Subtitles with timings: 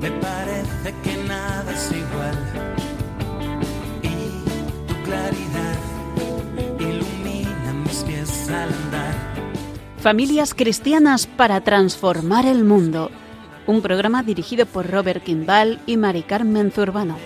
[0.00, 2.38] me parece que nada es igual.
[4.02, 5.78] Y tu claridad
[6.78, 9.14] ilumina mis pies al andar.
[9.98, 13.10] Familias cristianas para transformar el mundo.
[13.66, 17.16] Un programa dirigido por Robert Kimball y Mari Carmen Zurbano.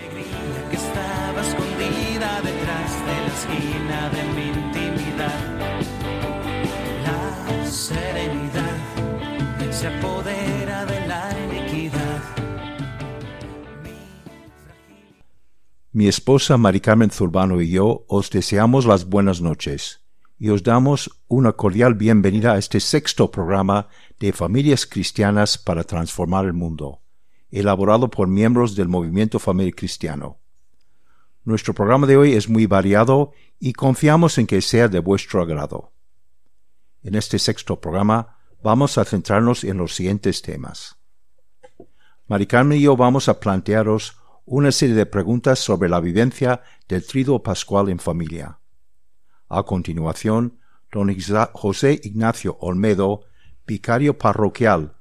[0.70, 5.40] que estaba escondida detrás de la esquina de mi intimidad.
[7.06, 8.76] La serenidad
[9.70, 10.25] se apodera
[15.96, 20.02] Mi esposa Mari Carmen Zurbano y yo os deseamos las buenas noches
[20.38, 23.88] y os damos una cordial bienvenida a este sexto programa
[24.20, 27.00] de Familias Cristianas para Transformar el Mundo,
[27.50, 30.38] elaborado por miembros del Movimiento Familia Cristiano.
[31.44, 35.94] Nuestro programa de hoy es muy variado y confiamos en que sea de vuestro agrado.
[37.04, 40.98] En este sexto programa vamos a centrarnos en los siguientes temas.
[42.26, 47.04] Mari Carmen y yo vamos a plantearos una serie de preguntas sobre la vivencia del
[47.04, 48.60] triduo pascual en familia.
[49.48, 50.60] A continuación,
[50.92, 51.12] don
[51.52, 53.24] José Ignacio Olmedo,
[53.66, 54.94] vicario parroquial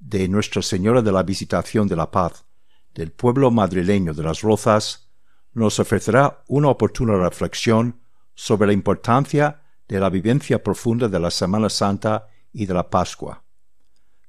[0.00, 2.46] de Nuestra Señora de la Visitación de la Paz
[2.94, 5.10] del pueblo madrileño de Las Rozas,
[5.52, 8.00] nos ofrecerá una oportuna reflexión
[8.34, 13.42] sobre la importancia de la vivencia profunda de la Semana Santa y de la Pascua.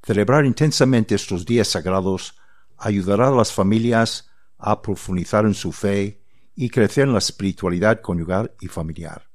[0.04, 2.36] Celebrar intensamente estos días sagrados
[2.78, 6.22] ayudará a las familias a profundizar en su fe
[6.56, 9.30] y crecer en la espiritualidad conyugal y familiar.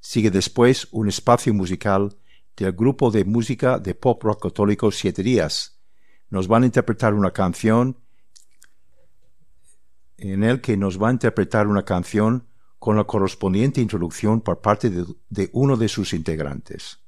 [0.00, 2.16] Sigue después un espacio musical
[2.56, 5.80] del grupo de música de pop rock católico Siete Días.
[6.28, 7.98] Nos van a interpretar una canción
[10.18, 12.46] en el que nos va a interpretar una canción
[12.78, 16.98] con la correspondiente introducción por parte de, de uno de sus integrantes.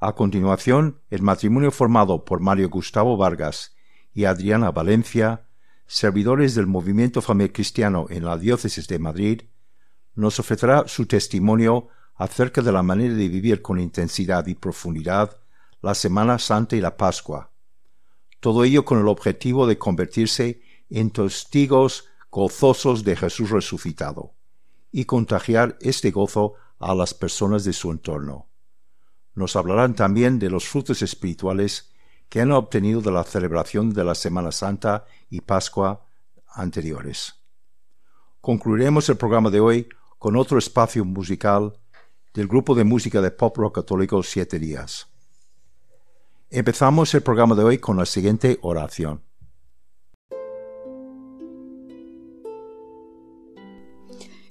[0.00, 3.74] A continuación, el matrimonio formado por Mario Gustavo Vargas
[4.12, 5.46] y Adriana Valencia,
[5.86, 9.42] servidores del movimiento cristiano en la diócesis de Madrid,
[10.14, 15.36] nos ofrecerá su testimonio acerca de la manera de vivir con intensidad y profundidad
[15.82, 17.50] la Semana Santa y la Pascua.
[18.40, 24.34] Todo ello con el objetivo de convertirse en testigos gozosos de Jesús resucitado
[24.92, 28.48] y contagiar este gozo a las personas de su entorno.
[29.34, 31.93] Nos hablarán también de los frutos espirituales
[32.28, 36.06] que han obtenido de la celebración de la Semana Santa y Pascua
[36.48, 37.34] anteriores.
[38.40, 41.78] Concluiremos el programa de hoy con otro espacio musical
[42.34, 45.08] del grupo de música de pop rock católico Siete Días.
[46.50, 49.22] Empezamos el programa de hoy con la siguiente oración.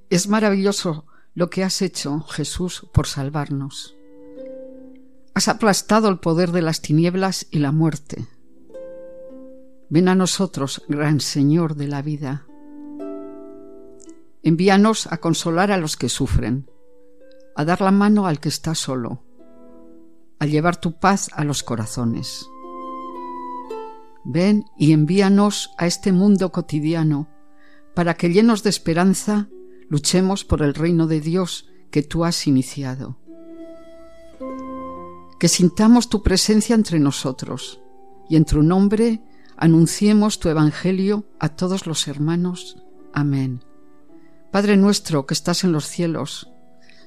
[0.09, 3.95] Es maravilloso lo que has hecho, Jesús, por salvarnos.
[5.35, 8.27] Has aplastado el poder de las tinieblas y la muerte.
[9.89, 12.45] Ven a nosotros, gran Señor de la vida.
[14.43, 16.69] Envíanos a consolar a los que sufren,
[17.55, 19.23] a dar la mano al que está solo,
[20.39, 22.47] a llevar tu paz a los corazones.
[24.25, 27.27] Ven y envíanos a este mundo cotidiano
[27.95, 29.49] para que llenos de esperanza
[29.89, 33.17] luchemos por el reino de Dios que tú has iniciado.
[35.43, 37.81] Que sintamos tu presencia entre nosotros
[38.29, 39.19] y en tu nombre
[39.57, 42.77] anunciemos tu evangelio a todos los hermanos.
[43.11, 43.61] Amén.
[44.53, 46.49] Padre nuestro que estás en los cielos,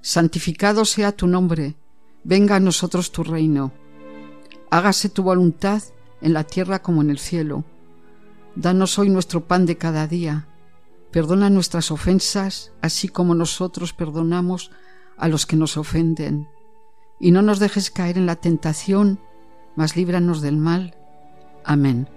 [0.03, 1.79] santificado sea tu nombre,
[2.25, 3.73] venga a nosotros tu reino.
[4.71, 5.83] Hágase tu voluntad
[6.21, 7.65] en la tierra como en el cielo.
[8.55, 10.47] Danos hoy nuestro pan de cada día.
[11.11, 14.73] Perdona nuestras ofensas, así como nosotros perdonamos
[15.17, 16.49] a los que nos ofenden.
[17.19, 19.21] Y no nos dejes caer en la tentación,
[19.75, 20.94] mas líbranos del mal.
[21.65, 22.09] Amén.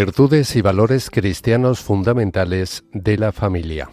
[0.00, 3.90] Virtudes y valores cristianos fundamentales de la familia.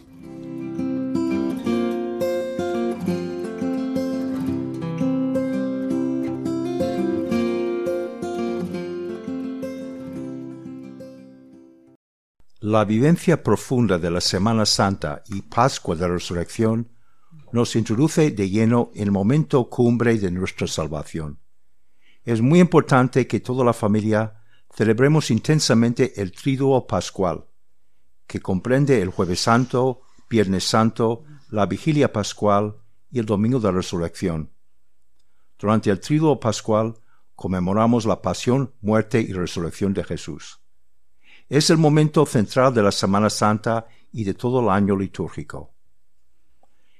[12.59, 16.91] La vivencia profunda de la Semana Santa y Pascua de Resurrección
[17.51, 21.39] nos introduce de lleno en el momento cumbre de nuestra salvación.
[22.23, 24.44] Es muy importante que toda la familia
[24.75, 27.45] celebremos intensamente el Triduo Pascual,
[28.27, 32.75] que comprende el Jueves Santo, Viernes Santo, la vigilia pascual
[33.09, 34.51] y el domingo de resurrección.
[35.57, 36.95] Durante el tríduo pascual
[37.35, 40.59] conmemoramos la pasión, muerte y resurrección de Jesús.
[41.47, 45.73] Es el momento central de la Semana Santa y de todo el año litúrgico.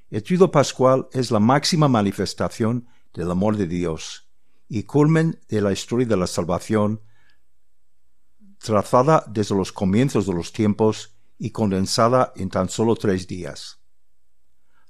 [0.10, 4.30] El tríduo pascual es la máxima manifestación del amor de Dios
[4.69, 7.01] y culmen de la historia de la salvación
[8.60, 13.80] trazada desde los comienzos de los tiempos y condensada en tan solo tres días.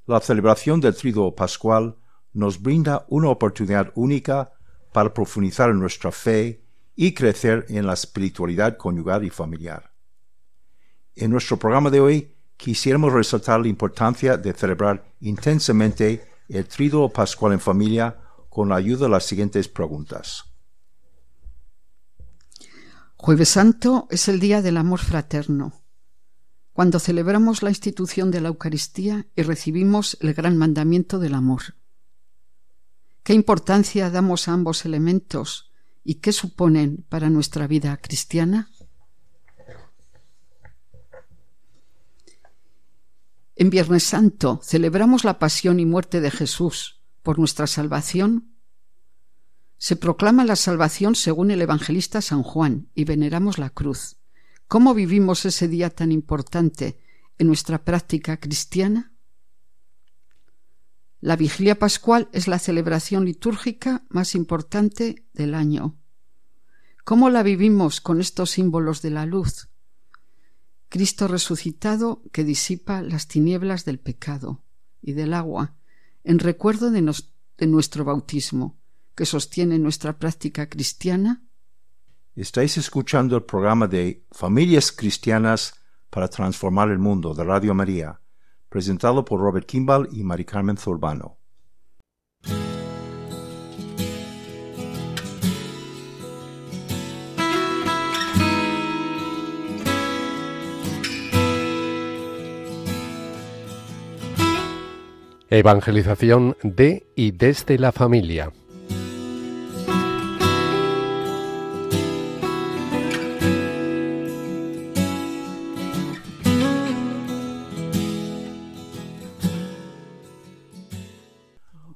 [0.05, 1.97] La celebración del Triduo Pascual
[2.33, 4.51] nos brinda una oportunidad única
[4.93, 6.63] para profundizar en nuestra fe
[6.95, 9.91] y crecer en la espiritualidad conyugal y familiar.
[11.15, 17.53] En nuestro programa de hoy quisiéramos resaltar la importancia de celebrar intensamente el Triduo Pascual
[17.53, 18.17] en familia
[18.49, 20.54] con la ayuda de las siguientes preguntas.
[23.25, 25.81] Jueves Santo es el día del amor fraterno,
[26.73, 31.73] cuando celebramos la institución de la Eucaristía y recibimos el gran mandamiento del amor.
[33.23, 35.71] ¿Qué importancia damos a ambos elementos
[36.03, 38.69] y qué suponen para nuestra vida cristiana?
[43.55, 48.54] En Viernes Santo celebramos la pasión y muerte de Jesús por nuestra salvación
[49.85, 54.17] se proclama la salvación según el evangelista San Juan y veneramos la cruz.
[54.67, 56.99] ¿Cómo vivimos ese día tan importante
[57.37, 59.13] en nuestra práctica cristiana?
[61.21, 65.95] La vigilia pascual es la celebración litúrgica más importante del año.
[67.03, 69.69] ¿Cómo la vivimos con estos símbolos de la luz?
[70.89, 74.63] Cristo resucitado que disipa las tinieblas del pecado
[74.99, 75.75] y del agua,
[76.23, 77.03] en recuerdo de,
[77.67, 78.79] nuestro bautismo
[79.15, 81.41] que sostiene nuestra práctica cristiana?
[82.35, 85.73] Estáis escuchando el programa de Familias Cristianas
[86.09, 88.19] para Transformar el Mundo de Radio María,
[88.67, 91.37] presentado por Robert Kimball y Mari Carmen Zurbano.
[105.49, 108.51] Evangelización de y desde la familia.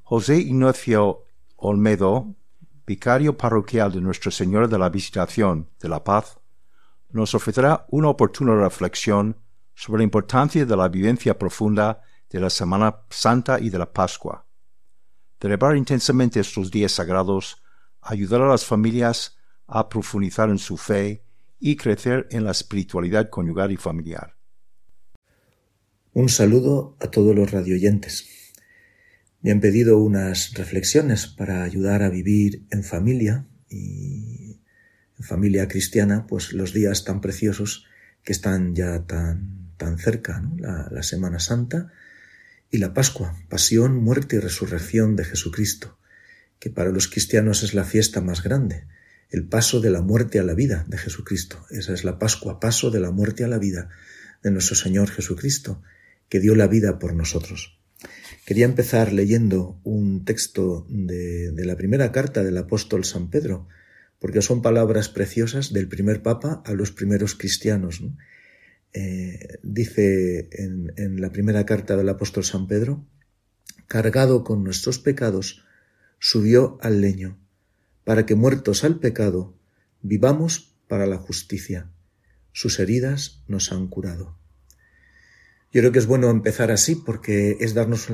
[0.10, 1.28] José Ignacio
[1.58, 2.34] Olmedo,
[2.88, 6.40] vicario parroquial de Nuestra Señora de la Visitación de la Paz,
[7.12, 9.38] nos ofrecerá una oportuna reflexión
[9.76, 14.48] sobre la importancia de la vivencia profunda de la Semana Santa y de la Pascua.
[15.40, 17.62] Celebrar intensamente estos días sagrados
[18.02, 21.24] ayudará a las familias a profundizar en su fe
[21.60, 24.36] y crecer en la espiritualidad conyugal y familiar.
[26.14, 28.39] Un saludo a todos los radioyentes.
[29.42, 34.60] Me han pedido unas reflexiones para ayudar a vivir en familia y
[35.18, 37.86] en familia cristiana, pues los días tan preciosos
[38.24, 41.92] que están ya tan, tan cerca, la, la Semana Santa
[42.70, 45.98] y la Pascua, pasión, muerte y resurrección de Jesucristo,
[46.60, 48.88] que para los cristianos es la fiesta más grande,
[49.30, 51.66] el paso de la muerte a la vida de Jesucristo.
[51.70, 53.90] Esa es la Pascua, paso de la muerte a la vida
[54.44, 55.82] de nuestro Señor Jesucristo,
[56.28, 57.79] que dio la vida por nosotros.
[58.46, 63.68] Quería empezar leyendo un texto de, la primera carta del apóstol San Pedro,
[64.20, 68.02] porque son palabras preciosas del primer papa a los primeros cristianos.
[68.94, 73.06] Eh, dice en, en la primera carta del apóstol San Pedro,
[73.88, 75.64] cargado con nuestros pecados,
[76.18, 77.38] subió al leño,
[78.04, 79.54] para que muertos al pecado,
[80.02, 81.92] vivamos para la justicia.
[82.52, 84.39] Sus heridas nos han curado.
[85.72, 88.08] Yo creo que es bueno empezar así porque es darnos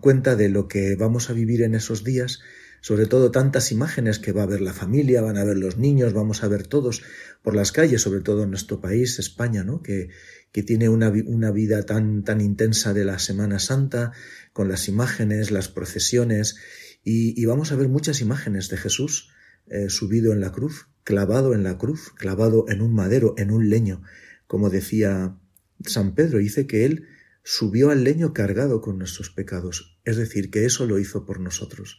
[0.00, 2.40] cuenta de lo que vamos a vivir en esos días,
[2.82, 6.12] sobre todo tantas imágenes que va a ver la familia, van a ver los niños,
[6.12, 7.02] vamos a ver todos
[7.42, 9.82] por las calles, sobre todo en nuestro país, España, ¿no?
[9.82, 10.10] que,
[10.52, 14.12] que tiene una, una vida tan, tan intensa de la Semana Santa,
[14.52, 16.56] con las imágenes, las procesiones,
[17.04, 19.30] y, vamos a ver muchas imágenes de Jesús
[19.66, 23.70] eh, subido en la cruz, clavado en la cruz, clavado en un madero, en un
[23.70, 24.02] leño,
[24.46, 25.36] como decía
[25.86, 27.08] San Pedro dice que Él
[27.42, 31.98] subió al leño cargado con nuestros pecados, es decir, que eso lo hizo por nosotros.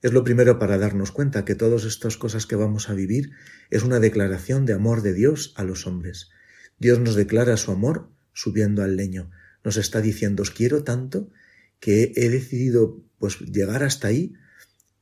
[0.00, 3.32] Es lo primero para darnos cuenta que todas estas cosas que vamos a vivir
[3.70, 6.30] es una declaración de amor de Dios a los hombres.
[6.78, 9.30] Dios nos declara su amor subiendo al leño.
[9.64, 11.30] Nos está diciendo, os quiero tanto
[11.80, 14.34] que he decidido pues llegar hasta ahí,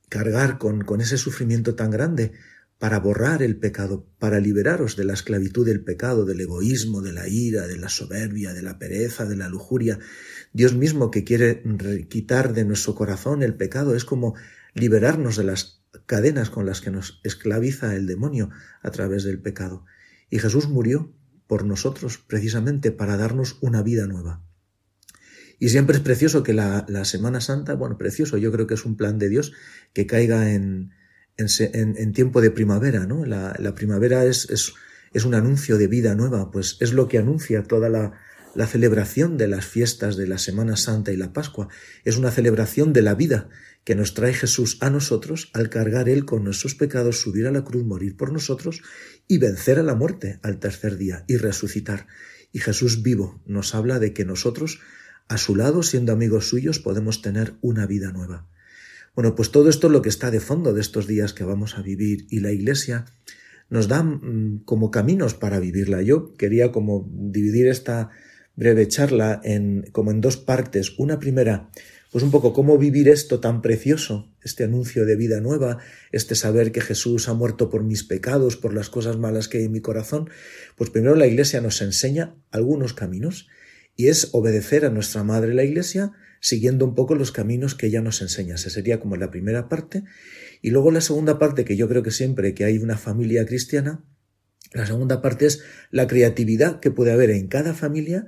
[0.09, 2.33] cargar con, con ese sufrimiento tan grande
[2.79, 7.27] para borrar el pecado, para liberaros de la esclavitud del pecado, del egoísmo, de la
[7.27, 9.97] ira, de la soberbia, de la pereza, de la lujuria.
[10.53, 11.63] Dios mismo que quiere
[12.07, 14.35] quitar de nuestro corazón el pecado es como
[14.75, 19.85] liberarnos de las cadenas con las que nos esclaviza el demonio a través del pecado.
[20.29, 21.11] Y Jesús murió
[21.47, 24.43] por nosotros precisamente para darnos una vida nueva.
[25.59, 28.95] Y siempre es precioso que la, Semana Santa, bueno, precioso, yo creo que es un
[28.95, 29.53] plan de Dios
[29.93, 30.91] que caiga en,
[31.37, 33.25] en, tiempo de primavera, ¿no?
[33.25, 34.73] La, primavera es, es,
[35.13, 38.19] es, un anuncio de vida nueva, pues es lo que anuncia toda la,
[38.55, 41.67] la celebración de las fiestas de la Semana Santa y la Pascua.
[42.03, 43.49] Es una celebración de la vida
[43.83, 47.63] que nos trae Jesús a nosotros al cargar Él con nuestros pecados, subir a la
[47.63, 48.81] cruz, morir por nosotros
[49.27, 52.07] y vencer a la muerte al tercer día y resucitar.
[52.51, 54.79] Y Jesús vivo nos habla de que nosotros
[55.29, 58.47] a su lado, siendo amigos suyos, podemos tener una vida nueva.
[59.17, 61.75] Bueno, pues todo esto es lo que está de fondo de estos días que vamos
[61.75, 63.05] a vivir y la Iglesia
[63.67, 66.03] nos da mm, como caminos para vivirla.
[66.03, 68.11] Yo quería como dividir esta
[68.55, 70.99] breve charla en como en dos partes.
[70.99, 71.71] Una primera,
[72.11, 75.79] pues un poco cómo vivir esto tan precioso, este anuncio de vida nueva,
[76.11, 79.63] este saber que Jesús ha muerto por mis pecados, por las cosas malas que hay
[79.63, 80.29] en mi corazón.
[80.75, 83.47] Pues primero la Iglesia nos enseña algunos caminos
[83.95, 88.01] y es obedecer a nuestra Madre la Iglesia siguiendo un poco los caminos que ella
[88.01, 88.55] nos enseña.
[88.55, 90.03] Esa sería como la primera parte.
[90.61, 94.03] Y luego la segunda parte, que yo creo que siempre que hay una familia cristiana,
[94.73, 98.25] la segunda parte es la creatividad que puede haber en cada familia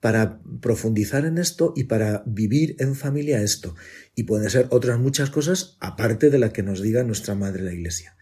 [0.00, 3.74] para profundizar en esto y para vivir en familia esto.
[4.14, 7.72] Y pueden ser otras muchas cosas aparte de la que nos diga nuestra Madre la
[7.72, 8.16] Iglesia.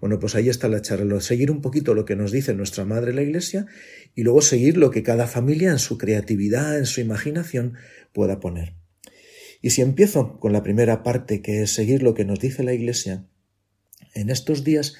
[0.00, 3.14] Bueno, pues ahí está la charla, seguir un poquito lo que nos dice nuestra Madre
[3.14, 3.66] la Iglesia
[4.14, 7.74] y luego seguir lo que cada familia en su creatividad, en su imaginación
[8.12, 8.83] pueda poner.
[9.64, 12.74] Y si empiezo con la primera parte, que es seguir lo que nos dice la
[12.74, 13.24] Iglesia,
[14.12, 14.94] en estos días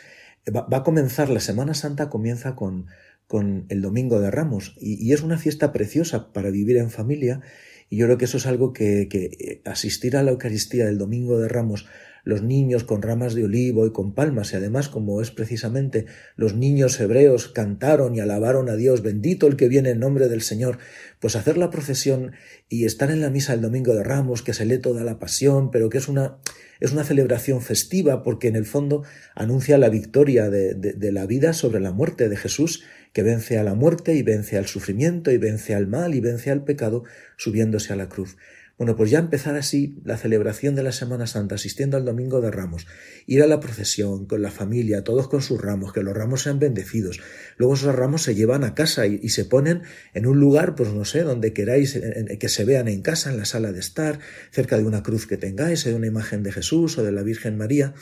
[0.48, 2.86] va, a comenzar la Semana Santa, comienza con,
[3.26, 4.74] con el Domingo de Ramos.
[4.80, 7.42] Y, es una fiesta preciosa para vivir en familia.
[7.90, 11.38] Y yo creo que eso es algo que, que asistir a la Eucaristía del Domingo
[11.38, 11.84] de Ramos
[12.24, 16.54] los niños con ramas de olivo y con palmas, y además como es precisamente los
[16.54, 20.78] niños hebreos cantaron y alabaron a Dios, bendito el que viene en nombre del Señor,
[21.20, 22.32] pues hacer la procesión
[22.68, 25.70] y estar en la misa el domingo de Ramos, que se lee toda la pasión,
[25.70, 26.38] pero que es una,
[26.80, 29.04] es una celebración festiva porque en el fondo
[29.34, 33.62] anuncia la victoria de, de la vida sobre la muerte de Jesús, que vence a
[33.62, 37.04] la muerte y vence al sufrimiento y vence al mal y vence al pecado
[37.36, 38.36] subiéndose a la cruz.
[38.76, 42.50] Bueno, pues ya empezar así la celebración de la Semana Santa, asistiendo al Domingo de
[42.50, 42.88] Ramos,
[43.24, 46.58] ir a la procesión con la familia, todos con sus ramos, que los ramos sean
[46.58, 47.20] bendecidos.
[47.56, 51.04] Luego esos ramos se llevan a casa y, se ponen en un lugar, pues no
[51.04, 52.00] sé, donde queráis
[52.40, 54.18] que se vean en casa, en la sala de estar,
[54.50, 57.56] cerca de una cruz que tengáis, de una imagen de Jesús o de la Virgen
[57.56, 57.94] María,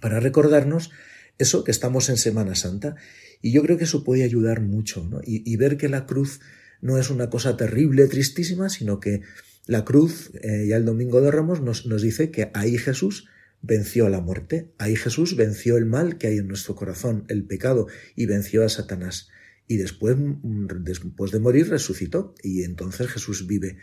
[0.00, 0.90] para recordarnos
[1.38, 2.96] eso que estamos en Semana Santa.
[3.40, 5.20] Y yo creo que eso puede ayudar mucho, ¿no?
[5.24, 6.40] y ver que la cruz
[6.82, 9.22] no es una cosa terrible, tristísima, sino que
[9.70, 13.28] la cruz, eh, ya el domingo de Ramos, nos, nos dice que ahí Jesús
[13.62, 17.44] venció a la muerte, ahí Jesús venció el mal que hay en nuestro corazón, el
[17.44, 17.86] pecado,
[18.16, 19.28] y venció a Satanás.
[19.68, 23.76] Y después, mm, después de morir, resucitó, y entonces Jesús vive.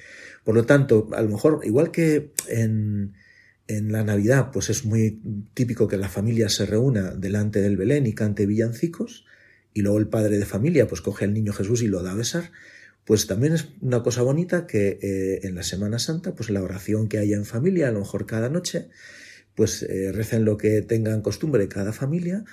[0.44, 3.13] Por lo tanto, a lo mejor, igual que en,
[3.67, 5.22] en la Navidad, pues es muy
[5.53, 9.24] típico que la familia se reúna delante del Belén y cante villancicos,
[9.74, 12.15] y luego el padre de familia pues coge al niño Jesús y lo da a
[12.15, 12.51] besar,
[13.08, 17.08] pues también es una cosa bonita que eh, en la Semana Santa, pues la oración
[17.08, 18.90] que haya en familia, a lo mejor cada noche,
[19.56, 22.44] pues eh, recen lo que tengan costumbre cada familia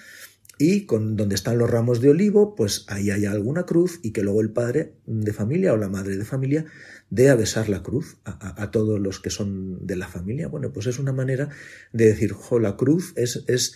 [0.56, 4.22] y con donde están los ramos de olivo, pues ahí haya alguna cruz y que
[4.22, 6.66] luego el padre de familia o la madre de familia
[7.10, 10.46] dé a besar la cruz a, todos los que son de la familia.
[10.46, 11.48] Bueno, pues es una manera
[11.92, 13.74] de decir, jo, la cruz es, es,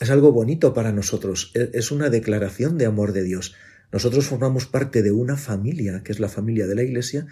[0.00, 3.54] es algo bonito para nosotros, e, es una declaración de amor de Dios.
[3.96, 7.28] Nosotros formamos parte de una familia, que es la familia de la Iglesia,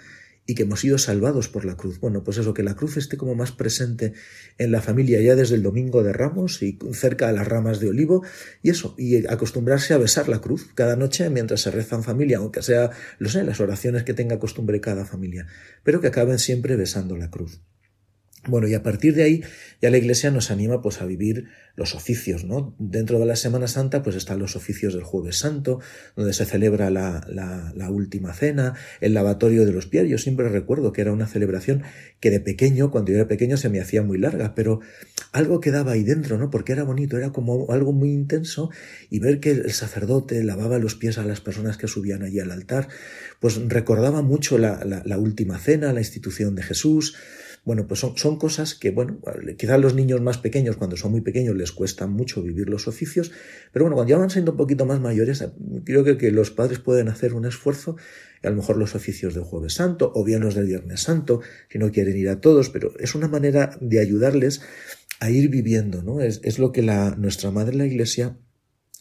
[0.47, 2.01] y que hemos sido salvados por la cruz.
[2.01, 4.15] Bueno, pues eso, que la cruz esté como más presente
[4.57, 7.91] en la familia ya desde el domingo de Ramos y cerca de las ramas de
[7.91, 8.25] olivo,
[8.63, 12.39] y eso, y acostumbrarse a besar la cruz cada noche mientras se reza en familia,
[12.39, 15.47] aunque sea, lo sé, las oraciones que tenga costumbre cada familia,
[15.83, 17.61] pero que acaben siempre besando la cruz.
[18.47, 19.43] Bueno, y a partir de ahí
[19.81, 21.47] ya la Iglesia nos anima pues a vivir
[21.77, 22.75] los oficios, ¿no?
[22.79, 25.81] Dentro de la Semana Santa pues están los oficios del Jueves Santo,
[26.15, 30.09] donde se celebra la, la, última cena, el lavatorio de los pies.
[30.09, 31.83] Yo siempre recuerdo que era una celebración
[32.21, 34.81] que de pequeño, cuando yo era pequeño, se me hacía muy larga, pero
[35.33, 36.51] algo quedaba ahí dentro, ¿no?
[36.51, 38.71] Porque era bonito, era como algo muy intenso
[39.11, 42.51] y ver que el sacerdote lavaba los pies a las personas que subían allí al
[42.51, 42.89] altar,
[43.41, 47.17] pues recordaba mucho la, la última cena, la institución de Jesús,
[47.65, 49.19] Bueno, pues son, son cosas que, bueno,
[49.57, 53.33] quizás los niños más pequeños, cuando son muy pequeños, les cuesta mucho vivir los oficios,
[53.73, 55.43] pero bueno, cuando ya van siendo un poquito más mayores,
[55.85, 57.97] creo que, los padres pueden hacer un esfuerzo,
[58.43, 61.41] a lo mejor los oficios del Jueves Santo, o bien los del Viernes Santo,
[61.71, 64.61] si no quieren ir a todos, pero es una manera de ayudarles
[65.21, 66.21] a ir viviendo, ¿no?
[66.21, 68.37] Es, es lo que la, nuestra Madre la Iglesia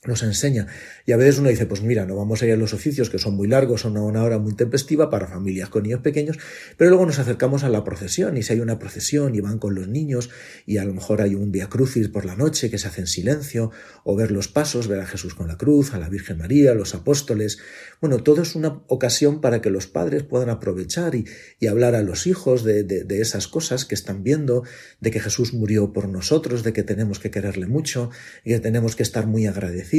[0.06, 0.68] nos enseña.
[1.06, 3.20] Y a veces uno dice, pues mira, no vamos a ir a los oficios que
[3.20, 6.38] son muy largos, son una hora muy tempestiva para familias con niños pequeños,
[6.78, 9.76] pero luego nos acercamos a la procesión y si hay una procesión y van con
[9.76, 10.30] los niños
[10.66, 13.08] y a lo mejor hay un via crucis por la noche que se hace en
[13.08, 13.72] silencio
[14.04, 16.76] o ver los pasos, ver a Jesús con la cruz, a la Virgen María, a
[16.76, 17.60] los apóstoles.
[18.02, 21.26] Bueno, todo es una ocasión para que los padres puedan aprovechar y,
[21.60, 24.64] y hablar a los hijos de, de, de esas cosas que están viendo,
[25.00, 28.10] de que Jesús murió por nosotros, de que tenemos que quererle mucho
[28.44, 29.93] y que tenemos que estar muy agradecidos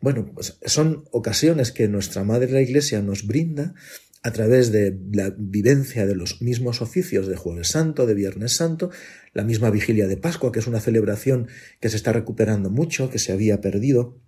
[0.00, 3.74] bueno, pues son ocasiones que nuestra Madre la Iglesia nos brinda
[4.22, 8.90] a través de la vivencia de los mismos oficios de Jueves Santo, de Viernes Santo,
[9.32, 11.48] la misma vigilia de Pascua, que es una celebración
[11.80, 14.18] que se está recuperando mucho, que se había perdido.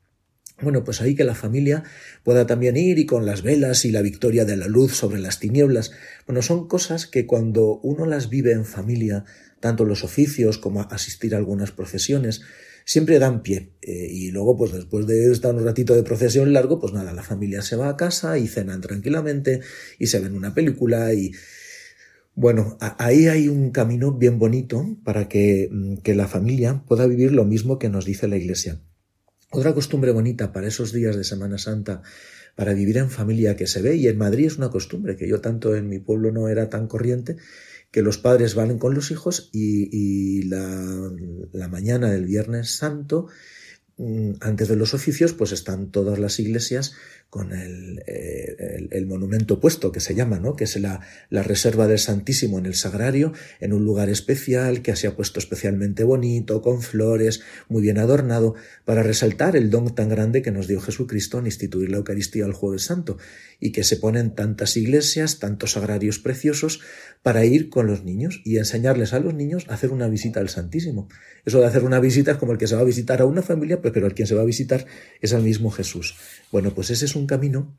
[0.61, 1.83] Bueno, pues ahí que la familia
[2.23, 5.41] pueda también ir y con las velas y la victoria de la luz sobre las
[5.41, 5.93] tinieblas.
[6.27, 9.25] Bueno, son cosas que cuando uno las vive en familia,
[9.61, 12.43] tanto los oficios como asistir a algunas procesiones,
[12.85, 13.73] siempre dan pie.
[13.83, 17.23] Eh, y luego, pues después de estar un ratito de procesión largo, pues nada, la
[17.23, 19.61] familia se va a casa y cenan tranquilamente
[19.99, 21.33] y se ven una película y...
[22.35, 27.33] Bueno, ahí hay un camino bien bonito para que, mm, que la familia pueda vivir
[27.33, 28.81] lo mismo que nos dice la Iglesia.
[29.51, 32.01] Otra costumbre bonita para esos días de Semana Santa,
[32.57, 35.43] para vivir en familia que se ve, y en Madrid es una costumbre que yo
[35.43, 37.37] tanto en mi pueblo no era tan corriente,
[37.93, 41.13] que los padres valen con los hijos y, la,
[41.53, 43.29] la, mañana del Viernes Santo,
[43.99, 46.95] mm, antes de los oficios, pues están todas las iglesias
[47.33, 50.55] con el, eh, el, monumento puesto que se llama, ¿no?
[50.55, 54.95] que es la, la, reserva del Santísimo en el Sagrario, en un lugar especial que
[54.97, 60.11] se ha puesto especialmente bonito, con flores, muy bien adornado, para resaltar el don tan
[60.11, 63.17] grande que nos dio Jesucristo en instituir la Eucaristía el Jueves Santo,
[63.59, 66.81] y que se ponen tantas iglesias, tantos sagrarios preciosos,
[67.23, 70.51] para ir con los niños y enseñarles a los niños a hacer una visita al
[70.51, 71.09] Santísimo.
[71.45, 73.41] Eso de hacer una visita es como el que se va a visitar a una
[73.41, 74.85] familia, pero el quien se va a visitar
[75.21, 76.17] es al mismo Jesús.
[76.51, 77.77] Bueno, pues ese es un camino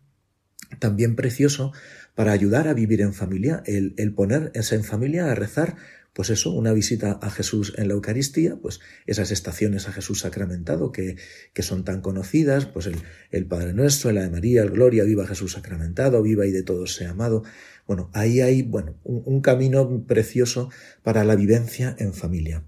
[0.80, 1.72] también precioso
[2.16, 5.76] para ayudar a vivir en familia, el, el ponerse en familia a rezar,
[6.14, 10.92] pues eso, una visita a Jesús en la Eucaristía, pues esas estaciones a Jesús sacramentado
[10.92, 11.18] que,
[11.54, 12.98] que son tan conocidas, pues el,
[13.32, 16.94] el Padre Nuestro, el Ave María, el Gloria, viva Jesús sacramentado, viva y de todos
[16.94, 17.44] sea amado.
[17.88, 20.70] Bueno, ahí hay, bueno, un, un camino precioso
[21.02, 22.64] para la vivencia en familia.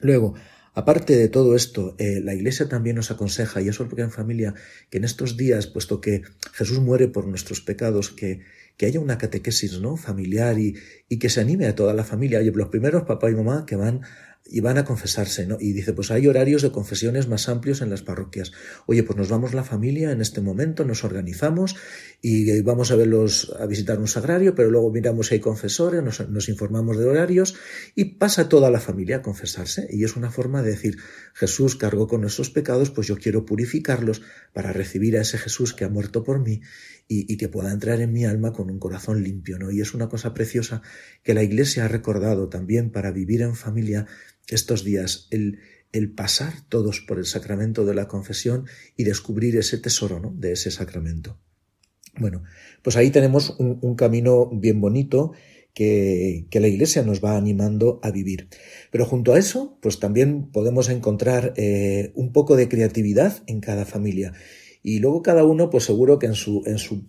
[0.00, 0.34] Luego,
[0.78, 4.52] Aparte de todo esto, eh, la Iglesia también nos aconseja, y eso porque en familia,
[4.90, 6.20] que en estos días, puesto que
[6.52, 8.40] Jesús muere por nuestros pecados, que,
[8.76, 9.96] que haya una catequesis ¿no?
[9.96, 10.76] familiar y,
[11.08, 12.40] y que se anime a toda la familia.
[12.40, 14.02] Oye, los primeros papá y mamá que van
[14.48, 15.56] y van a confesarse, ¿no?
[15.60, 18.52] Y dice, pues hay horarios de confesiones más amplios en las parroquias.
[18.86, 21.76] Oye, pues nos vamos la familia en este momento, nos organizamos
[22.22, 26.28] y vamos a verlos a visitar un sagrario, pero luego miramos si hay confesores, nos,
[26.28, 27.56] nos informamos de horarios
[27.94, 29.88] y pasa toda la familia a confesarse.
[29.90, 30.96] Y es una forma de decir,
[31.34, 35.84] Jesús cargó con nuestros pecados, pues yo quiero purificarlos para recibir a ese Jesús que
[35.84, 36.62] ha muerto por mí
[37.08, 39.70] y, y, que pueda entrar en mi alma con un corazón limpio, ¿no?
[39.70, 40.82] Y es una cosa preciosa
[41.22, 44.06] que la Iglesia ha recordado también para vivir en familia
[44.48, 45.58] estos días, el,
[45.92, 50.32] el pasar todos por el sacramento de la confesión y descubrir ese tesoro ¿no?
[50.36, 51.38] de ese sacramento.
[52.18, 52.44] Bueno,
[52.82, 55.32] pues ahí tenemos un, un camino bien bonito
[55.74, 58.48] que, que, la Iglesia nos va animando a vivir.
[58.90, 63.84] Pero junto a eso, pues también podemos encontrar eh, un poco de creatividad en cada
[63.84, 64.32] familia.
[64.82, 67.04] Y luego cada uno, pues seguro que en su, en su,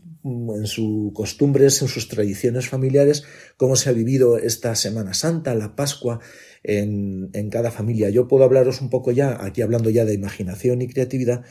[0.56, 3.24] en sus costumbres, en sus tradiciones familiares,
[3.58, 6.20] cómo se ha vivido esta Semana Santa, la Pascua,
[6.64, 8.10] en, en cada familia.
[8.10, 11.44] Yo puedo hablaros un poco ya, aquí hablando ya de imaginación y creatividad,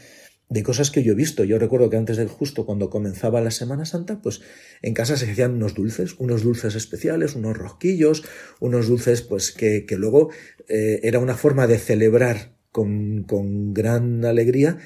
[0.49, 1.45] de cosas que yo he visto.
[1.45, 4.41] Yo recuerdo que antes de justo cuando comenzaba la Semana Santa, pues
[4.83, 8.25] en casa se hacían unos dulces, unos dulces especiales, unos rosquillos,
[8.61, 10.31] unos dulces pues que, que luego
[10.69, 14.79] eh, era una forma de celebrar con, con gran alegría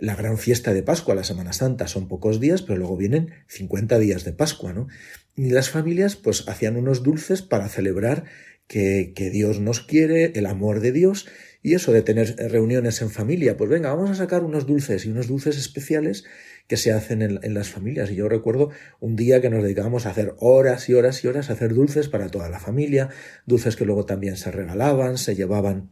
[0.00, 3.98] la gran fiesta de Pascua, la Semana Santa, son pocos días, pero luego vienen 50
[3.98, 4.88] días de Pascua, ¿no?
[5.36, 8.24] Y las familias pues hacían unos dulces para celebrar
[8.66, 11.26] que, que Dios nos quiere, el amor de Dios,
[11.62, 15.10] y eso de tener reuniones en familia, pues venga, vamos a sacar unos dulces y
[15.10, 16.24] unos dulces especiales
[16.68, 18.10] que se hacen en, en, las familias.
[18.10, 21.50] Y yo recuerdo un día que nos dedicábamos a hacer horas y horas y horas
[21.50, 23.08] a hacer dulces para toda la familia,
[23.46, 25.90] dulces que luego también se regalaban, se llevaban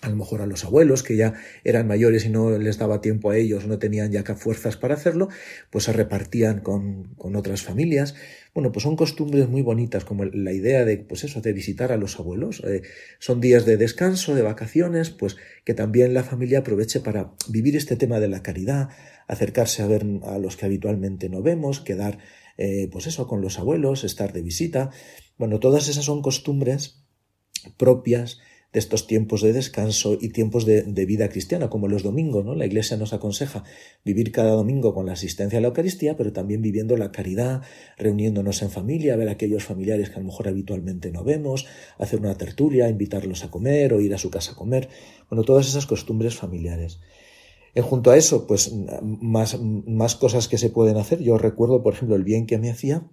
[0.00, 3.30] a lo mejor a los abuelos que ya eran mayores y no les daba tiempo
[3.30, 5.28] a ellos, no tenían ya fuerzas para hacerlo,
[5.70, 8.14] pues se repartían con, con otras familias.
[8.54, 11.96] Bueno, pues son costumbres muy bonitas, como la idea de, pues eso, de visitar a
[11.96, 12.62] los abuelos.
[12.64, 12.82] Eh,
[13.18, 17.96] son días de descanso, de vacaciones, pues que también la familia aproveche para vivir este
[17.96, 18.88] tema de la caridad,
[19.28, 22.18] acercarse a ver a los que habitualmente no vemos, quedar,
[22.56, 24.90] eh, pues eso, con los abuelos, estar de visita.
[25.36, 27.04] Bueno, todas esas son costumbres
[27.76, 28.38] propias
[28.76, 32.54] de estos tiempos de descanso y tiempos de, vida cristiana, como los domingos, ¿no?
[32.54, 33.64] La Iglesia nos aconseja
[34.04, 37.62] vivir cada domingo con la asistencia a la Eucaristía, pero también viviendo la caridad,
[37.96, 41.64] reuniéndonos en familia, ver a aquellos familiares que a lo mejor habitualmente no vemos,
[41.96, 44.90] hacer una tertulia, invitarlos a comer o ir a su casa a comer.
[45.30, 47.00] Bueno, todas esas costumbres familiares.
[47.82, 51.22] Junto a eso, pues más, más cosas que se pueden hacer.
[51.22, 53.08] Yo recuerdo, por ejemplo, el bien que me hacía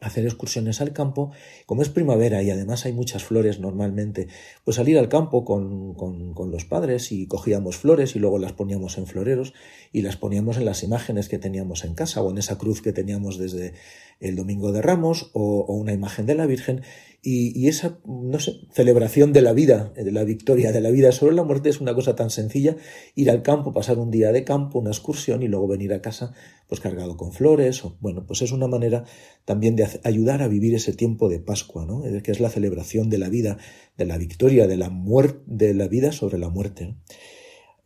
[0.00, 1.32] hacer excursiones al campo,
[1.66, 4.28] como es primavera y además hay muchas flores normalmente,
[4.64, 8.52] pues salir al campo con, con, con, los padres y cogíamos flores y luego las
[8.52, 9.54] poníamos en floreros
[9.92, 12.92] y las poníamos en las imágenes que teníamos en casa o en esa cruz que
[12.92, 13.74] teníamos desde
[14.20, 16.82] el Domingo de Ramos o, o una imagen de la Virgen
[17.30, 21.34] y, esa, no sé, celebración de la vida, de la victoria de la vida sobre
[21.34, 22.76] la muerte es una cosa tan sencilla,
[23.14, 26.32] ir al campo, pasar un día de campo, una excursión y luego venir a casa
[26.68, 29.04] pues cargado con flores, o bueno, pues es una manera
[29.44, 32.02] también de ayudar a vivir ese tiempo de Pascua, ¿no?
[32.22, 33.58] que es la celebración de la vida,
[33.96, 36.94] de la victoria, de la muerte, de la vida sobre la muerte.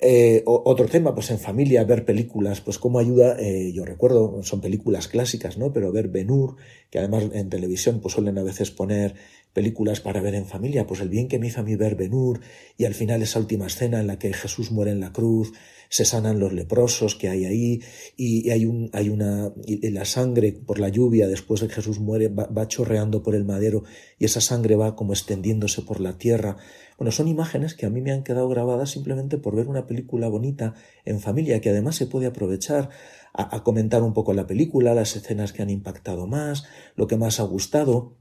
[0.05, 4.61] Eh, otro tema, pues en familia, ver películas, pues cómo ayuda, eh, yo recuerdo, son
[4.61, 5.73] películas clásicas, ¿no?
[5.73, 6.57] Pero ver Benur,
[6.91, 9.15] que además en televisión pues suelen a veces poner
[9.53, 12.41] películas para ver en familia, pues el bien que me hizo a mí ver Benur,
[12.77, 15.53] y al final esa última escena en la que Jesús muere en la cruz,
[15.89, 17.81] se sanan los leprosos que hay ahí,
[18.17, 22.01] y, hay, un, hay una, y la sangre por la lluvia después de que Jesús
[22.01, 23.85] muere va, va chorreando por el madero,
[24.19, 26.57] y esa sangre va como extendiéndose por la tierra,
[26.99, 30.29] bueno, son imágenes que a mí me han quedado grabadas simplemente por ver una película
[30.29, 30.75] bonita
[31.05, 32.91] en familia, que además se puede aprovechar
[33.33, 36.65] a, comentar un poco la película, las escenas que han impactado más,
[36.97, 38.17] lo que más ha gustado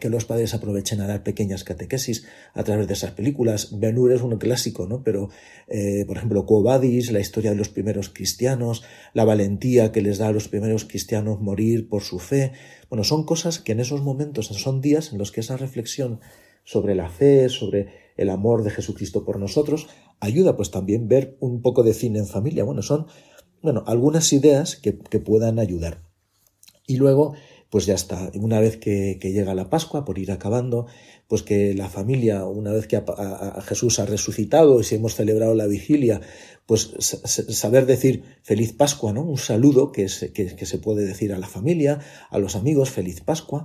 [0.00, 3.78] que los padres aprovechen a dar pequeñas catequesis a través de esas películas.
[3.78, 5.04] Ben Hur es un clásico, ¿no?
[5.04, 5.28] Pero,
[5.68, 10.18] eh, por ejemplo, Quo Vadis, la historia de los primeros cristianos, la valentía que les
[10.18, 12.52] da a los primeros cristianos morir por su fe.
[12.90, 16.18] Bueno, son cosas que en esos momentos, son días en los que esa reflexión
[16.64, 19.88] sobre la fe, sobre el amor de Jesucristo por nosotros,
[20.20, 22.64] ayuda pues también ver un poco de cine en familia.
[22.64, 23.06] Bueno, son
[23.64, 26.02] bueno, algunas ideas que, puedan ayudar.
[26.86, 27.34] Y luego,
[27.70, 30.86] pues ya está, una vez que, llega la Pascua, por ir acabando,
[31.28, 35.54] pues que la familia, una vez que a, Jesús ha resucitado y si hemos celebrado
[35.54, 36.20] la vigilia,
[36.66, 39.22] pues saber decir feliz Pascua, ¿no?
[39.22, 43.22] Un saludo que, que, que se puede decir a la familia, a los amigos, feliz
[43.22, 43.64] Pascua,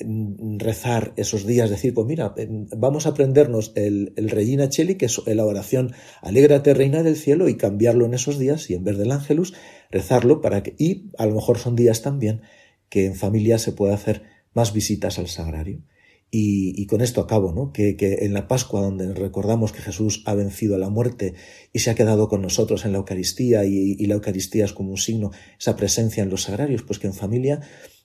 [0.00, 2.34] rezar esos días, decir, pues mira,
[2.76, 7.48] vamos a aprendernos el, el Regina Cheli, que es la oración Alégrate Reina del Cielo,
[7.48, 9.54] y cambiarlo en esos días, y en vez del Ángelus,
[9.90, 12.42] rezarlo para que, y a lo mejor son días también
[12.88, 14.22] que en familia se puede hacer
[14.54, 15.82] más visitas al sagrario.
[16.30, 17.72] Y, con esto acabo, ¿no?
[17.72, 21.32] Que, que, en la Pascua, donde recordamos que Jesús ha vencido a la muerte
[21.72, 24.90] y se ha quedado con nosotros en la Eucaristía, y, y la Eucaristía es como
[24.90, 27.60] un signo, esa presencia en los sagrarios, pues que en familia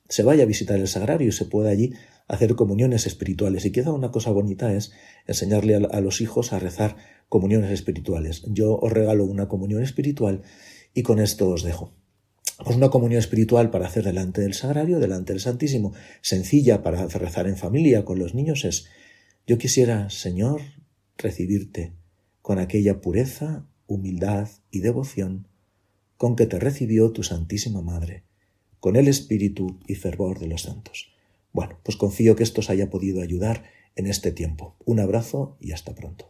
[0.10, 1.94] se vaya a visitar el sagrario y se pueda allí
[2.28, 3.66] hacer comuniones espirituales.
[3.66, 4.92] Y quizá una cosa bonita es
[5.28, 6.98] enseñarle a, los hijos a rezar
[7.30, 8.44] comuniones espirituales.
[8.48, 10.44] Yo os regalo una comunión espiritual
[10.94, 11.94] y con esto os dejo.
[12.63, 17.48] Pues una comunión espiritual para hacer delante del sagrario, delante del Santísimo, sencilla para rezar
[17.48, 18.86] en familia con los niños es,
[19.48, 20.62] yo quisiera, Señor,
[21.18, 21.94] recibirte
[22.42, 25.48] con aquella pureza, humildad y devoción
[26.18, 28.24] con que te recibió tu Santísima Madre
[28.84, 31.15] con el espíritu y fervor de los santos.
[31.54, 33.63] Bueno, pues confío que esto os haya podido ayudar
[33.96, 34.76] en este tiempo.
[34.84, 36.28] Un abrazo y hasta pronto.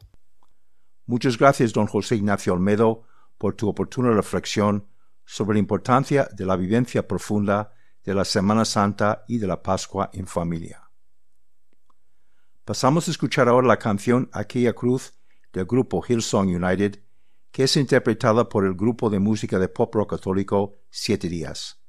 [1.08, 3.06] Muchas gracias, don José Ignacio Olmedo,
[3.40, 4.86] por tu oportuna reflexión
[5.26, 10.12] sobre la importancia de la vivencia profunda de la Semana Santa y de la Pascua
[10.14, 10.92] en familia.
[12.66, 15.16] Pasamos a escuchar ahora la canción Aquella Cruz
[15.54, 17.00] del grupo Hillsong United,
[17.52, 21.83] que es interpretada por el grupo de música de pop rock católico Siete Días.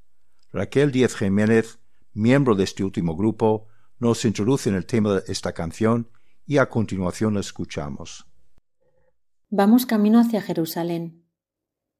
[0.54, 1.80] Raquel Díaz Jiménez,
[2.12, 3.66] miembro de este último grupo,
[3.98, 6.12] nos introduce en el tema de esta canción
[6.46, 8.28] y a continuación la escuchamos.
[9.50, 11.24] Vamos camino hacia Jerusalén,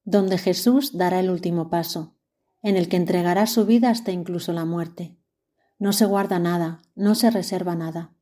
[0.05, 2.15] donde Jesús dará el último paso,
[2.63, 5.19] en el que entregará su vida hasta incluso la muerte.
[5.81, 8.15] No se guarda nada, no se reserva nada.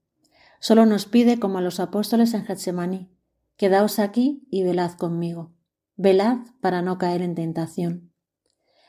[0.61, 3.15] Solo nos pide, como a los apóstoles en Getsemaní,
[3.59, 5.53] quedaos aquí y velad conmigo.
[5.97, 8.12] Velad para no caer en tentación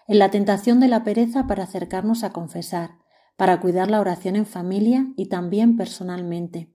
[0.07, 2.97] en la tentación de la pereza para acercarnos a confesar,
[3.37, 6.73] para cuidar la oración en familia y también personalmente.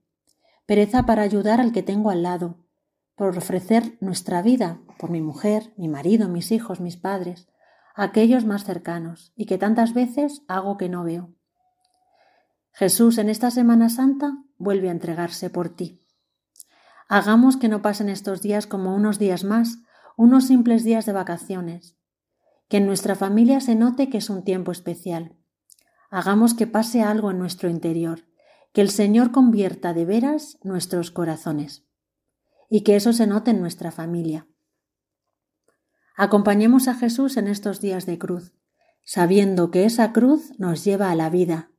[0.65, 2.57] Pereza para ayudar al que tengo al lado,
[3.15, 7.47] por ofrecer nuestra vida por mi mujer, mi marido, mis hijos, mis padres,
[7.95, 11.33] aquellos más cercanos, y que tantas veces hago que no veo.
[12.71, 15.99] Jesús en esta Semana Santa vuelve a entregarse por ti.
[17.09, 19.79] Hagamos que no pasen estos días como unos días más,
[20.15, 21.98] unos simples días de vacaciones.
[22.69, 25.35] Que en nuestra familia se note que es un tiempo especial.
[26.09, 28.25] Hagamos que pase algo en nuestro interior,
[28.71, 31.85] que el Señor convierta de veras nuestros corazones.
[32.69, 34.47] Y que eso se note en nuestra familia.
[36.15, 38.53] Acompañemos a Jesús en estos días de cruz,
[39.03, 41.71] sabiendo que esa cruz nos lleva a la vida,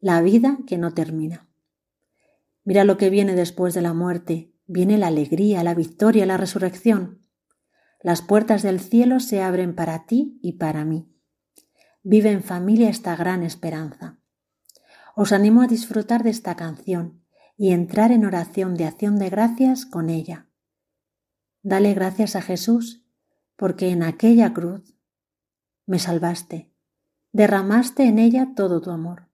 [0.00, 1.48] la vida que no termina.
[2.64, 7.26] Mira lo que viene después de la muerte, viene la alegría, la victoria, la resurrección.
[8.00, 11.12] Las puertas del cielo se abren para ti y para mí.
[12.02, 14.20] Vive en familia esta gran esperanza.
[15.16, 17.24] Os animo a disfrutar de esta canción
[17.56, 20.48] y entrar en oración de acción de gracias con ella.
[21.62, 23.04] Dale gracias a Jesús
[23.56, 24.94] porque en aquella cruz
[25.86, 26.72] me salvaste,
[27.32, 29.28] derramaste en ella todo tu amor.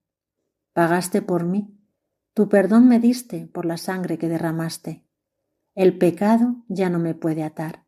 [0.73, 1.77] Pagaste por mí,
[2.33, 5.05] tu perdón me diste por la sangre que derramaste.
[5.75, 7.84] El pecado ya no me puede atar.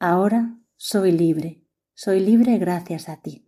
[0.00, 1.62] Ahora soy libre,
[1.94, 3.43] soy libre gracias a ti.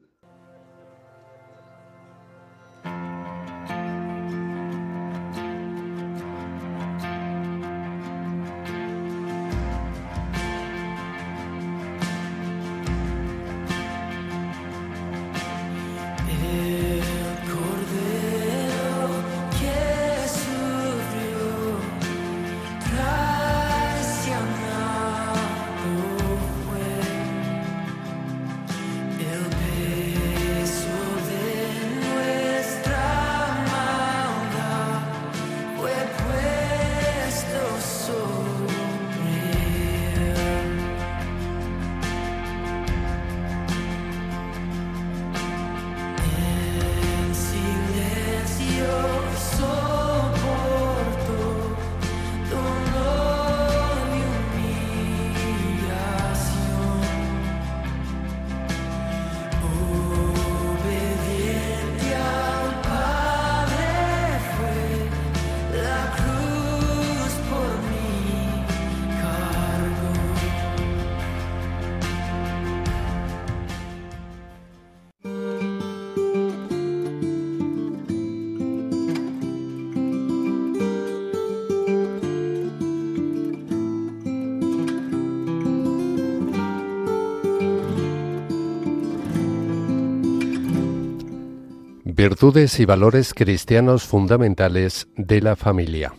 [92.28, 96.12] Virtudes y valores cristianos fundamentales de la familia.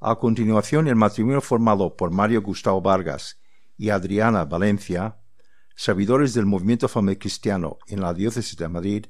[0.00, 3.38] A continuación, el matrimonio formado por Mario Gustavo Vargas
[3.76, 5.18] y Adriana Valencia,
[5.76, 9.06] servidores del movimiento familiar cristiano en la diócesis de Madrid,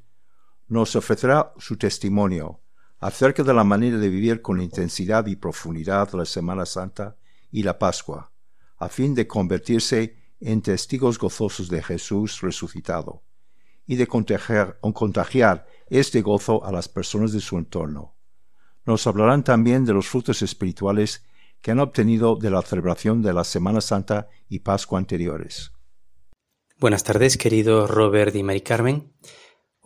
[0.67, 2.64] nos ofrecerá su testimonio
[3.01, 7.17] acerca de la manera de vivir con intensidad y profundidad la Semana Santa
[7.51, 8.33] y la Pascua,
[8.79, 13.23] a fin de convertirse en testigos gozosos de Jesús resucitado
[13.87, 18.15] y de contagiar, contagiar este gozo a las personas de su entorno.
[18.87, 21.25] Nos hablarán también de los frutos espirituales
[21.61, 25.73] que han obtenido de la celebración de la Semana Santa y Pascua anteriores.
[26.79, 29.13] Buenas tardes, querido Robert y Mari Carmen.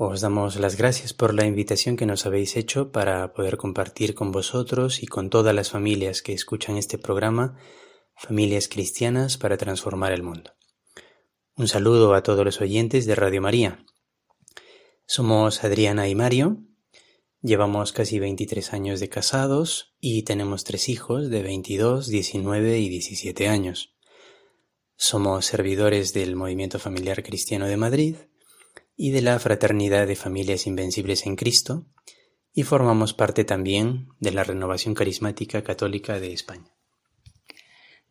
[0.01, 4.31] Os damos las gracias por la invitación que nos habéis hecho para poder compartir con
[4.31, 7.59] vosotros y con todas las familias que escuchan este programa,
[8.15, 10.53] Familias Cristianas para Transformar el Mundo.
[11.57, 13.85] Un saludo a todos los oyentes de Radio María.
[15.05, 16.59] Somos Adriana y Mario,
[17.43, 23.49] llevamos casi 23 años de casados y tenemos tres hijos de 22, 19 y 17
[23.49, 23.97] años.
[24.95, 28.15] Somos servidores del Movimiento Familiar Cristiano de Madrid
[29.01, 31.87] y de la Fraternidad de Familias Invencibles en Cristo,
[32.53, 36.75] y formamos parte también de la Renovación Carismática Católica de España.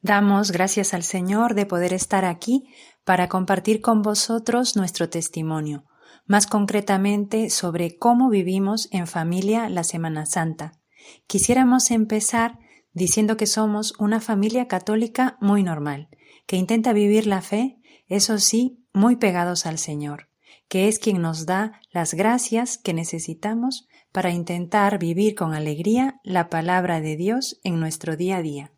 [0.01, 2.69] Damos gracias al Señor de poder estar aquí
[3.03, 5.83] para compartir con vosotros nuestro testimonio,
[6.25, 10.79] más concretamente sobre cómo vivimos en familia la Semana Santa.
[11.27, 12.59] Quisiéramos empezar
[12.93, 16.07] diciendo que somos una familia católica muy normal,
[16.45, 20.27] que intenta vivir la fe, eso sí, muy pegados al Señor
[20.69, 26.49] que es quien nos da las gracias que necesitamos para intentar vivir con alegría la
[26.49, 28.73] palabra de Dios en nuestro día a día.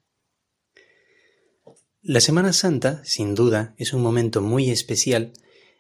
[2.01, 5.33] La Semana Santa, sin duda, es un momento muy especial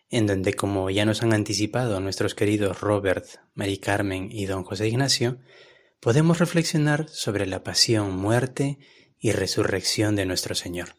[0.09, 4.87] en donde, como ya nos han anticipado nuestros queridos Robert, Mari Carmen y don José
[4.87, 5.37] Ignacio,
[5.99, 8.79] podemos reflexionar sobre la pasión, muerte
[9.19, 10.95] y resurrección de nuestro Señor.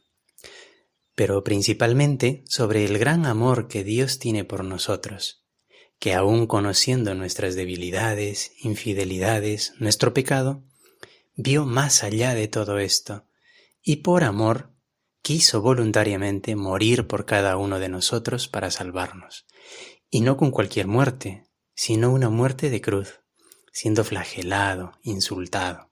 [1.21, 5.45] Pero principalmente sobre el gran amor que Dios tiene por nosotros,
[5.99, 10.65] que aun conociendo nuestras debilidades, infidelidades, nuestro pecado,
[11.37, 13.27] vio más allá de todo esto,
[13.83, 14.73] y por amor
[15.21, 19.45] quiso voluntariamente morir por cada uno de nosotros para salvarnos,
[20.09, 23.21] y no con cualquier muerte, sino una muerte de cruz,
[23.73, 25.91] siendo flagelado, insultado.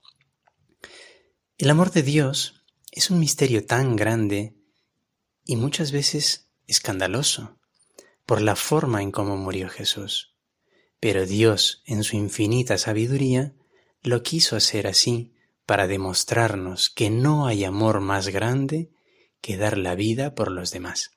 [1.59, 4.58] El amor de Dios es un misterio tan grande
[5.49, 7.59] y muchas veces escandaloso
[8.27, 10.35] por la forma en cómo murió Jesús.
[11.01, 13.55] Pero Dios, en su infinita sabiduría,
[14.03, 15.33] lo quiso hacer así
[15.65, 18.91] para demostrarnos que no hay amor más grande
[19.41, 21.13] que dar la vida por los demás.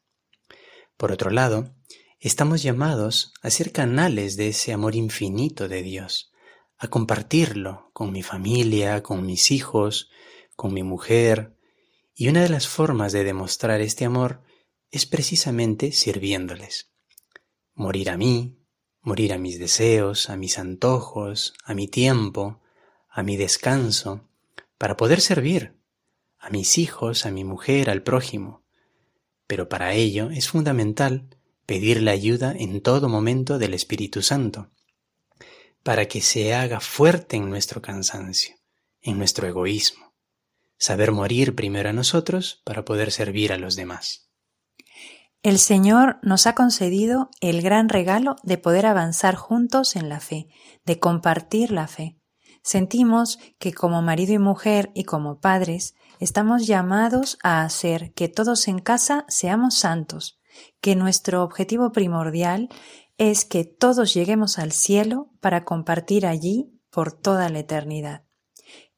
[0.95, 1.75] Por otro lado,
[2.21, 6.31] estamos llamados a ser canales de ese amor infinito de Dios,
[6.77, 10.09] a compartirlo con mi familia, con mis hijos,
[10.55, 11.57] con mi mujer,
[12.13, 14.41] y una de las formas de demostrar este amor
[14.91, 16.91] es precisamente sirviéndoles.
[17.73, 18.57] Morir a mí,
[19.01, 22.61] morir a mis deseos, a mis antojos, a mi tiempo,
[23.09, 24.27] a mi descanso,
[24.77, 25.77] para poder servir,
[26.37, 28.63] a mis hijos, a mi mujer, al prójimo.
[29.47, 34.69] Pero para ello es fundamental pedir la ayuda en todo momento del Espíritu Santo,
[35.83, 38.55] para que se haga fuerte en nuestro cansancio,
[39.01, 40.10] en nuestro egoísmo,
[40.81, 44.31] saber morir primero a nosotros para poder servir a los demás.
[45.43, 50.47] El Señor nos ha concedido el gran regalo de poder avanzar juntos en la fe,
[50.83, 52.17] de compartir la fe.
[52.63, 58.67] Sentimos que como marido y mujer y como padres estamos llamados a hacer que todos
[58.67, 60.39] en casa seamos santos,
[60.81, 62.69] que nuestro objetivo primordial
[63.19, 68.25] es que todos lleguemos al cielo para compartir allí por toda la eternidad.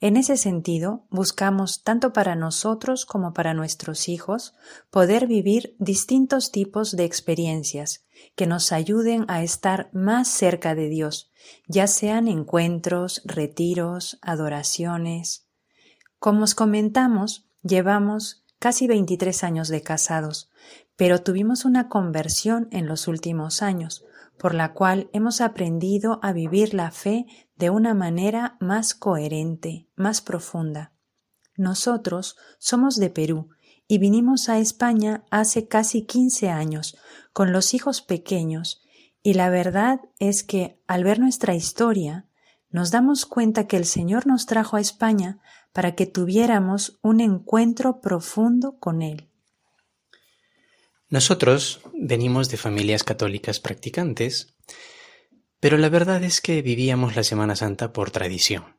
[0.03, 4.53] En ese sentido, buscamos, tanto para nosotros como para nuestros hijos,
[4.89, 8.03] poder vivir distintos tipos de experiencias
[8.35, 11.31] que nos ayuden a estar más cerca de Dios,
[11.69, 15.47] ya sean encuentros, retiros, adoraciones.
[16.19, 20.49] Como os comentamos, llevamos casi 23 años de casados,
[20.97, 24.03] pero tuvimos una conversión en los últimos años,
[24.37, 27.25] por la cual hemos aprendido a vivir la fe
[27.63, 30.91] de una manera más coherente, más profunda.
[31.55, 33.51] Nosotros somos de Perú
[33.87, 36.97] y vinimos a España hace casi 15 años,
[37.31, 38.83] con los hijos pequeños,
[39.21, 42.25] y la verdad es que al ver nuestra historia,
[42.69, 45.39] nos damos cuenta que el Señor nos trajo a España
[45.71, 49.29] para que tuviéramos un encuentro profundo con Él.
[51.07, 54.53] Nosotros venimos de familias católicas practicantes,
[55.63, 58.75] pero la verdad es que vivíamos la Semana Santa por tradición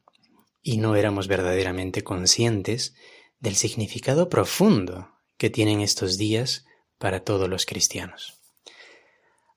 [0.61, 2.95] y no éramos verdaderamente conscientes
[3.41, 6.67] del significado profundo que tienen estos días
[6.99, 8.39] para todos los cristianos.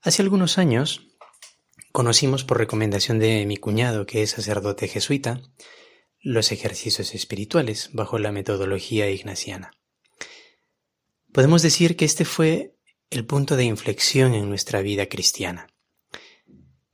[0.00, 1.06] Hace algunos años
[1.92, 5.42] conocimos por recomendación de mi cuñado, que es sacerdote jesuita,
[6.22, 9.72] los ejercicios espirituales bajo la metodología ignaciana.
[11.34, 12.78] Podemos decir que este fue
[13.10, 15.66] el punto de inflexión en nuestra vida cristiana.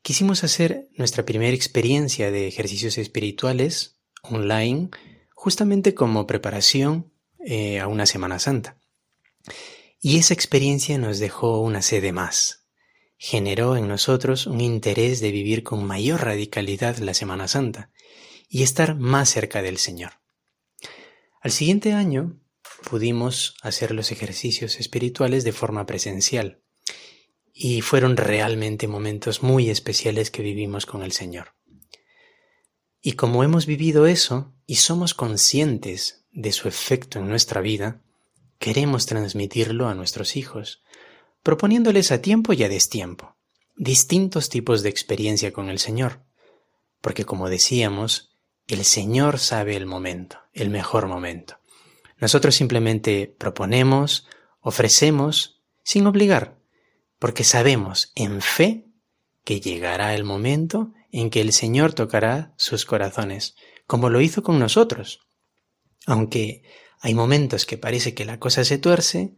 [0.04, 4.90] Quisimos hacer nuestra primera experiencia de ejercicios espirituales online
[5.34, 8.78] justamente como preparación eh, a una Semana Santa.
[9.98, 12.66] Y esa experiencia nos dejó una sede más.
[13.16, 17.90] Generó en nosotros un interés de vivir con mayor radicalidad la Semana Santa
[18.46, 20.20] y estar más cerca del Señor.
[21.40, 22.42] Al siguiente año
[22.90, 26.60] pudimos hacer los ejercicios espirituales de forma presencial
[27.54, 31.54] y fueron realmente momentos muy especiales que vivimos con el Señor.
[33.00, 38.02] Y como hemos vivido eso y somos conscientes de su efecto en nuestra vida,
[38.58, 40.82] queremos transmitirlo a nuestros hijos,
[41.44, 43.34] proponiéndoles a tiempo y a destiempo
[43.76, 46.22] distintos tipos de experiencia con el Señor,
[47.00, 48.36] porque como decíamos,
[48.68, 51.58] el Señor sabe el momento, el mejor momento.
[52.18, 54.26] Nosotros simplemente proponemos,
[54.60, 56.58] ofrecemos, sin obligar,
[57.24, 58.84] porque sabemos en fe
[59.44, 63.56] que llegará el momento en que el Señor tocará sus corazones,
[63.86, 65.20] como lo hizo con nosotros.
[66.04, 66.64] Aunque
[67.00, 69.32] hay momentos que parece que la cosa se tuerce,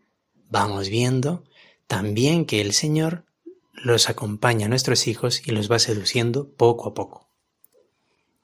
[0.50, 1.44] vamos viendo
[1.86, 3.24] también que el Señor
[3.72, 7.28] los acompaña a nuestros hijos y los va seduciendo poco a poco.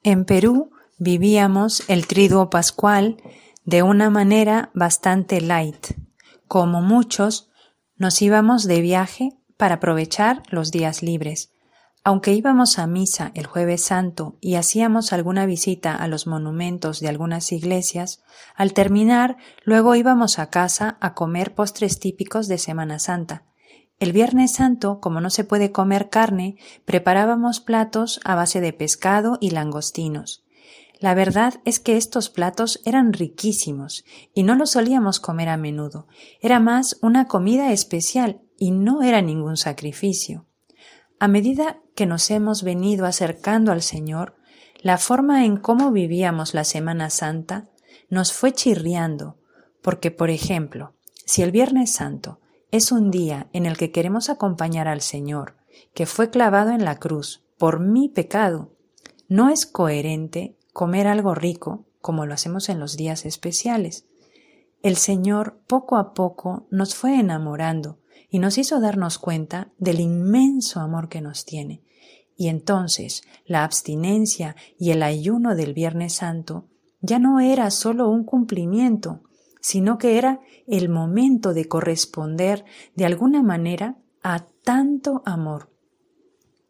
[0.03, 3.17] En Perú vivíamos el triduo pascual
[3.65, 5.97] de una manera bastante light,
[6.47, 7.49] como muchos,
[7.97, 11.53] nos íbamos de viaje para aprovechar los días libres.
[12.05, 17.07] Aunque íbamos a misa el jueves santo y hacíamos alguna visita a los monumentos de
[17.07, 18.21] algunas iglesias,
[18.55, 23.45] al terminar luego íbamos a casa a comer postres típicos de Semana Santa.
[23.99, 29.37] El Viernes Santo, como no se puede comer carne, preparábamos platos a base de pescado
[29.39, 30.42] y langostinos.
[31.03, 36.07] La verdad es que estos platos eran riquísimos y no los solíamos comer a menudo.
[36.39, 40.45] Era más una comida especial y no era ningún sacrificio.
[41.19, 44.37] A medida que nos hemos venido acercando al Señor,
[44.81, 47.67] la forma en cómo vivíamos la Semana Santa
[48.09, 49.35] nos fue chirriando,
[49.81, 50.93] porque, por ejemplo,
[51.25, 52.39] si el Viernes Santo
[52.71, 55.57] es un día en el que queremos acompañar al Señor,
[55.93, 58.71] que fue clavado en la cruz por mi pecado,
[59.27, 64.05] no es coherente comer algo rico como lo hacemos en los días especiales.
[64.81, 67.99] El Señor poco a poco nos fue enamorando
[68.29, 71.83] y nos hizo darnos cuenta del inmenso amor que nos tiene.
[72.35, 76.67] Y entonces la abstinencia y el ayuno del Viernes Santo
[76.99, 79.21] ya no era solo un cumplimiento,
[79.61, 82.65] sino que era el momento de corresponder
[82.95, 85.69] de alguna manera a tanto amor.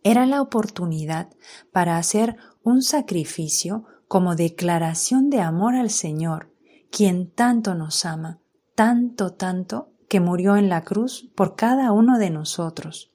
[0.04, 1.30] Era la oportunidad
[1.72, 6.52] para hacer un sacrificio como declaración de amor al Señor,
[6.92, 8.38] quien tanto nos ama,
[8.76, 13.12] tanto, tanto, que murió en la cruz por cada uno de nosotros.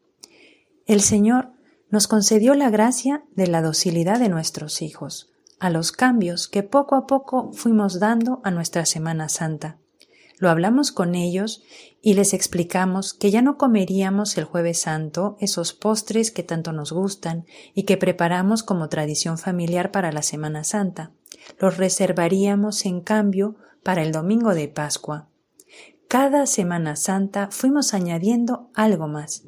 [0.86, 1.53] El Señor
[1.88, 5.30] nos concedió la gracia de la docilidad de nuestros hijos,
[5.61, 9.78] a los cambios que poco a poco fuimos dando a nuestra Semana Santa.
[10.39, 11.62] Lo hablamos con ellos
[12.01, 16.93] y les explicamos que ya no comeríamos el jueves santo esos postres que tanto nos
[16.93, 21.12] gustan y que preparamos como tradición familiar para la Semana Santa.
[21.59, 25.28] Los reservaríamos en cambio para el domingo de Pascua,
[26.09, 29.45] cada Semana Santa fuimos añadiendo algo más,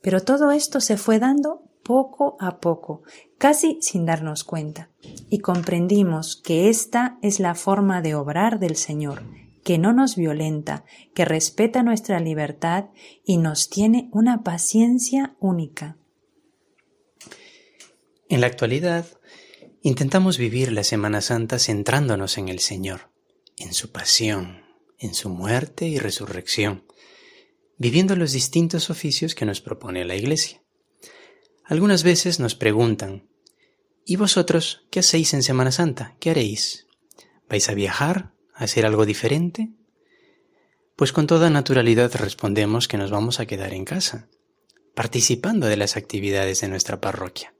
[0.00, 3.02] pero todo esto se fue dando poco a poco,
[3.36, 4.90] casi sin darnos cuenta,
[5.28, 9.22] y comprendimos que esta es la forma de obrar del Señor,
[9.64, 10.84] que no nos violenta,
[11.14, 12.90] que respeta nuestra libertad
[13.24, 15.96] y nos tiene una paciencia única.
[18.28, 19.06] En la actualidad,
[19.82, 23.10] intentamos vivir la Semana Santa centrándonos en el Señor,
[23.56, 24.62] en su pasión,
[24.98, 26.84] en su muerte y resurrección,
[27.78, 30.62] viviendo los distintos oficios que nos propone la Iglesia.
[31.64, 33.30] Algunas veces nos preguntan,
[34.04, 36.16] ¿y vosotros qué hacéis en Semana Santa?
[36.20, 36.86] ¿Qué haréis?
[37.48, 38.33] ¿Vais a viajar?
[38.54, 39.70] ¿A hacer algo diferente?
[40.96, 44.28] Pues con toda naturalidad respondemos que nos vamos a quedar en casa,
[44.94, 47.52] participando de las actividades de nuestra parroquia.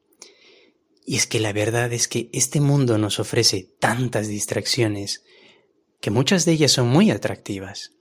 [1.04, 5.24] Y es que la verdad es que este mundo nos ofrece tantas distracciones
[6.00, 7.92] que muchas de ellas son muy atractivas.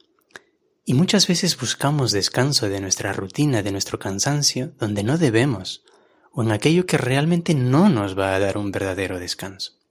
[0.85, 5.83] Y muchas veces buscamos descanso de nuestra rutina, de nuestro cansancio, donde no debemos,
[6.31, 9.82] o en aquello que realmente no nos va a dar un verdadero descanso.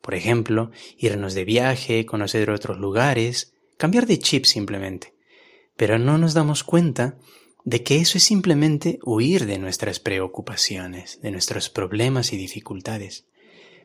[0.00, 5.14] Por ejemplo, irnos de viaje, conocer otros lugares, cambiar de chip simplemente.
[5.76, 7.18] Pero no nos damos cuenta
[7.64, 13.26] de que eso es simplemente huir de nuestras preocupaciones, de nuestros problemas y dificultades.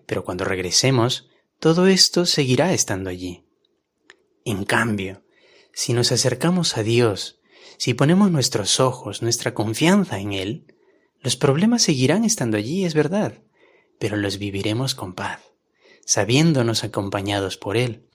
[0.06, 3.44] Pero cuando regresemos, todo esto seguirá estando allí.
[4.46, 5.24] En cambio,
[5.74, 7.40] si nos acercamos a Dios,
[7.78, 10.74] si ponemos nuestros ojos, nuestra confianza en Él,
[11.22, 13.42] los problemas seguirán estando allí, es verdad,
[14.00, 15.42] pero los viviremos con paz,
[16.06, 18.06] sabiéndonos acompañados por Él.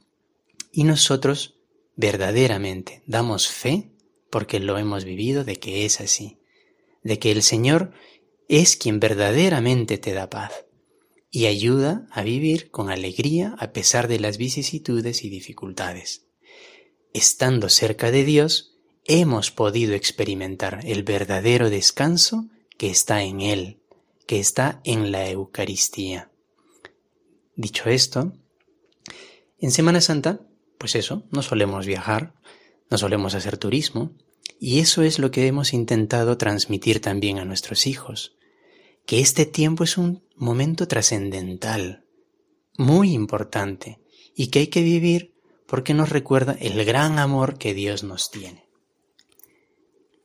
[0.72, 1.56] Y nosotros
[1.96, 3.90] verdaderamente damos fe
[4.30, 6.38] porque lo hemos vivido de que es así,
[7.02, 7.92] de que el Señor
[8.48, 10.64] es quien verdaderamente te da paz
[11.30, 16.26] y ayuda a vivir con alegría a pesar de las vicisitudes y dificultades.
[17.12, 23.80] Estando cerca de Dios, hemos podido experimentar el verdadero descanso que está en Él,
[24.26, 26.29] que está en la Eucaristía.
[27.60, 28.32] Dicho esto,
[29.58, 30.40] en Semana Santa,
[30.78, 32.32] pues eso, no solemos viajar,
[32.88, 34.12] no solemos hacer turismo,
[34.58, 38.34] y eso es lo que hemos intentado transmitir también a nuestros hijos,
[39.04, 42.06] que este tiempo es un momento trascendental,
[42.78, 44.00] muy importante,
[44.34, 45.34] y que hay que vivir
[45.66, 48.64] porque nos recuerda el gran amor que Dios nos tiene.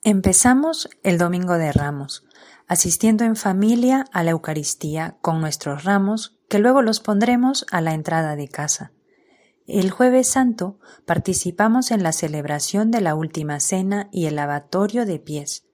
[0.03, 2.23] Empezamos el Domingo de Ramos,
[2.67, 7.93] asistiendo en familia a la Eucaristía con nuestros ramos, que luego los pondremos a la
[7.93, 8.91] entrada de casa.
[9.68, 15.20] El jueves santo participamos en la celebración de la Última Cena y el lavatorio de
[15.20, 15.66] pies.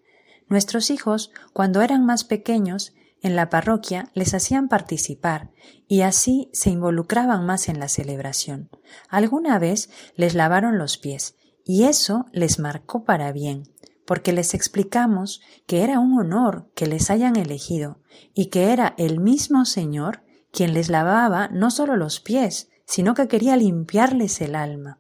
[0.48, 5.52] Nuestros hijos, cuando eran más pequeños, en la parroquia les hacían participar
[5.88, 8.70] y así se involucraban más en la celebración.
[9.10, 13.64] Alguna vez les lavaron los pies y eso les marcó para bien,
[14.06, 18.00] porque les explicamos que era un honor que les hayan elegido
[18.34, 23.28] y que era el mismo Señor quien les lavaba no solo los pies, sino que
[23.28, 24.98] quería limpiarles el alma.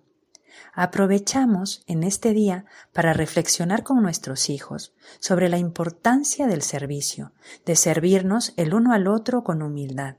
[0.73, 7.33] Aprovechamos en este día para reflexionar con nuestros hijos sobre la importancia del servicio,
[7.65, 10.15] de servirnos el uno al otro con humildad,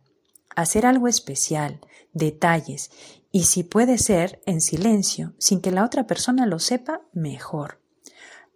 [0.55, 1.81] hacer algo especial,
[2.13, 2.91] detalles,
[3.31, 7.82] y si puede ser en silencio, sin que la otra persona lo sepa, mejor.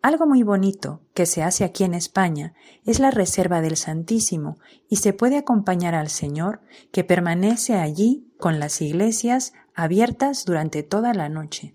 [0.07, 2.55] Algo muy bonito que se hace aquí en España
[2.85, 4.57] es la reserva del Santísimo
[4.89, 6.61] y se puede acompañar al Señor
[6.93, 11.75] que permanece allí con las iglesias abiertas durante toda la noche.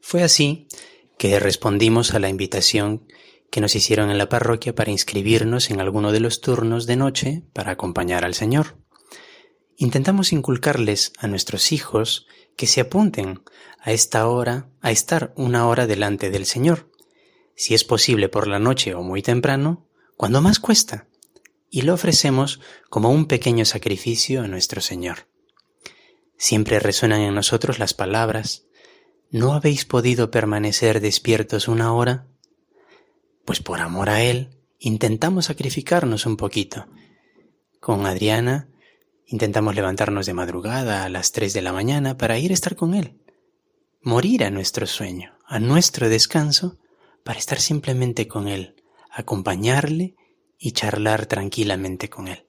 [0.00, 0.66] Fue así
[1.18, 3.06] que respondimos a la invitación
[3.48, 7.42] que nos hicieron en la parroquia para inscribirnos en alguno de los turnos de noche
[7.52, 8.76] para acompañar al Señor.
[9.76, 13.42] Intentamos inculcarles a nuestros hijos que se apunten
[13.86, 16.90] a esta hora, a estar una hora delante del Señor,
[17.54, 21.06] si es posible por la noche o muy temprano, cuando más cuesta,
[21.70, 22.60] y lo ofrecemos
[22.90, 25.28] como un pequeño sacrificio a nuestro Señor.
[26.36, 28.64] Siempre resuenan en nosotros las palabras,
[29.30, 32.26] ¿No habéis podido permanecer despiertos una hora?
[33.44, 36.86] Pues por amor a Él intentamos sacrificarnos un poquito.
[37.78, 38.68] Con Adriana
[39.26, 42.94] intentamos levantarnos de madrugada a las tres de la mañana para ir a estar con
[42.94, 43.20] Él.
[44.06, 46.78] Morir a nuestro sueño, a nuestro descanso,
[47.24, 48.76] para estar simplemente con Él,
[49.10, 50.14] acompañarle
[50.60, 52.46] y charlar tranquilamente con Él.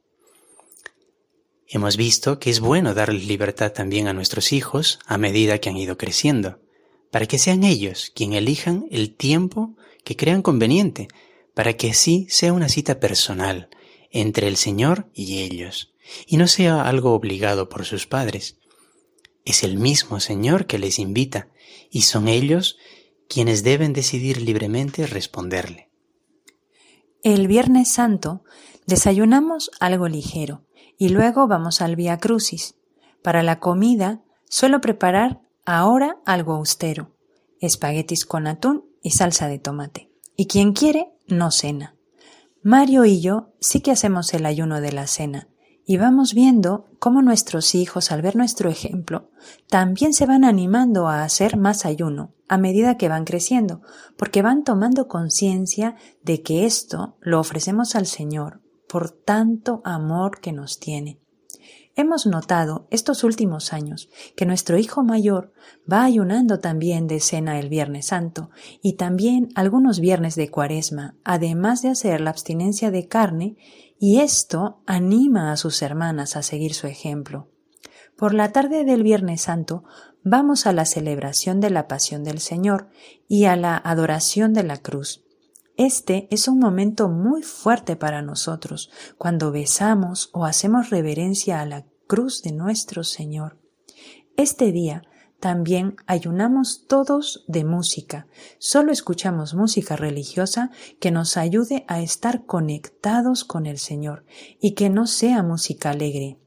[1.67, 5.77] Hemos visto que es bueno darles libertad también a nuestros hijos a medida que han
[5.77, 6.59] ido creciendo
[7.09, 11.07] para que sean ellos quien elijan el tiempo que crean conveniente,
[11.55, 13.69] para que así sea una cita personal
[14.11, 15.91] entre el Señor y ellos,
[16.27, 18.59] y no sea algo obligado por sus padres.
[19.47, 21.47] Es el mismo Señor que les invita,
[21.89, 22.75] y son ellos
[23.29, 25.89] quienes deben decidir libremente responderle.
[27.23, 28.43] El Viernes Santo
[28.87, 30.65] desayunamos algo ligero
[30.97, 32.75] y luego vamos al Via Crucis.
[33.23, 37.15] Para la comida suelo preparar Ahora algo austero,
[37.61, 40.11] espaguetis con atún y salsa de tomate.
[40.35, 41.95] Y quien quiere, no cena.
[42.63, 45.47] Mario y yo sí que hacemos el ayuno de la cena
[45.89, 49.31] y vamos viendo cómo nuestros hijos, al ver nuestro ejemplo,
[49.69, 53.81] también se van animando a hacer más ayuno a medida que van creciendo,
[54.17, 60.51] porque van tomando conciencia de que esto lo ofrecemos al Señor por tanto amor que
[60.51, 61.21] nos tiene.
[61.95, 65.51] Hemos notado estos últimos años que nuestro hijo mayor
[65.91, 68.51] va ayunando también de cena el Viernes Santo
[68.83, 73.57] y también algunos viernes de Cuaresma, además de hacer la abstinencia de carne,
[73.99, 77.49] y esto anima a sus hermanas a seguir su ejemplo.
[78.15, 79.83] Por la tarde del Viernes Santo
[80.23, 82.89] vamos a la celebración de la Pasión del Señor
[83.27, 85.23] y a la adoración de la cruz.
[85.77, 91.85] Este es un momento muy fuerte para nosotros cuando besamos o hacemos reverencia a la
[92.07, 93.59] cruz de nuestro Señor.
[94.35, 95.03] Este día
[95.39, 98.27] también ayunamos todos de música.
[98.57, 104.25] Solo escuchamos música religiosa que nos ayude a estar conectados con el Señor
[104.59, 106.39] y que no sea música alegre.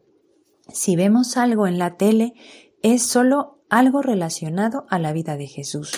[0.73, 2.35] Si vemos algo en la tele,
[2.83, 5.93] es solo algo relacionado a la vida de Jesús.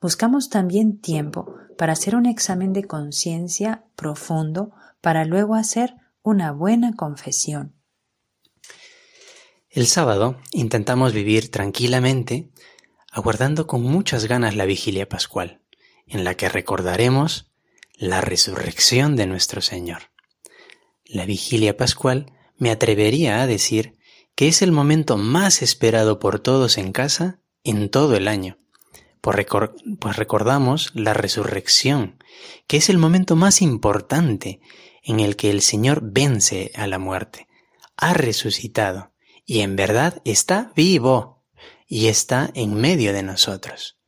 [0.00, 6.94] Buscamos también tiempo para hacer un examen de conciencia profundo para luego hacer una buena
[6.94, 7.79] confesión.
[9.70, 12.50] El sábado intentamos vivir tranquilamente,
[13.10, 15.60] aguardando con muchas ganas la vigilia pascual,
[16.06, 17.50] en la que recordaremos
[17.94, 20.10] la resurrección de nuestro Señor.
[21.04, 23.96] La vigilia pascual me atrevería a decir
[24.34, 28.60] que es el momento más esperado por todos en casa en todo el año
[29.20, 29.46] pues,
[29.98, 32.22] pues, recordamos la resurrección,
[32.66, 34.60] que es el momento más importante
[35.02, 37.48] en el que el Señor vence a la muerte.
[37.96, 39.09] Ha resucitado
[39.50, 41.42] y en verdad está vivo
[41.88, 43.98] y está en medio de nosotros.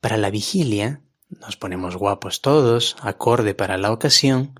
[0.00, 4.54] Para la vigilia nos ponemos guapos todos, acorde para la ocasión,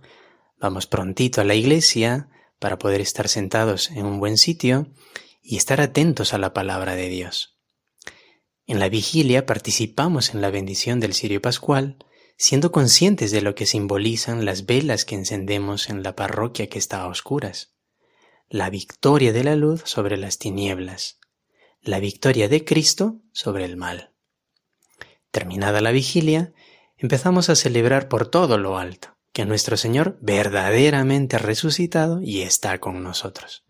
[0.59, 4.89] vamos prontito a la iglesia para poder estar sentados en un buen sitio
[5.45, 7.57] y estar atentos a la palabra de Dios.
[8.67, 12.05] En la vigilia participamos en la bendición del cirio pascual,
[12.37, 17.03] siendo conscientes de lo que simbolizan las velas que encendemos en la parroquia que está
[17.03, 17.78] a oscuras.
[18.51, 21.19] La victoria de la luz sobre las tinieblas,
[21.83, 24.13] la victoria de Cristo sobre el mal.
[25.31, 26.53] Terminada la vigilia,
[26.97, 32.79] empezamos a celebrar por todo lo alto que nuestro Señor verdaderamente ha resucitado y está
[32.79, 33.65] con nosotros.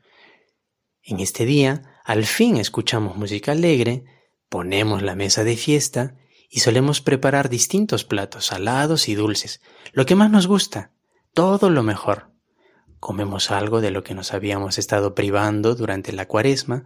[1.02, 4.04] En este día, al fin escuchamos música alegre,
[4.48, 6.16] Ponemos la mesa de fiesta
[6.48, 9.60] y solemos preparar distintos platos, salados y dulces,
[9.92, 10.92] lo que más nos gusta,
[11.34, 12.32] todo lo mejor.
[13.00, 16.84] Comemos algo de lo que nos habíamos estado privando durante la cuaresma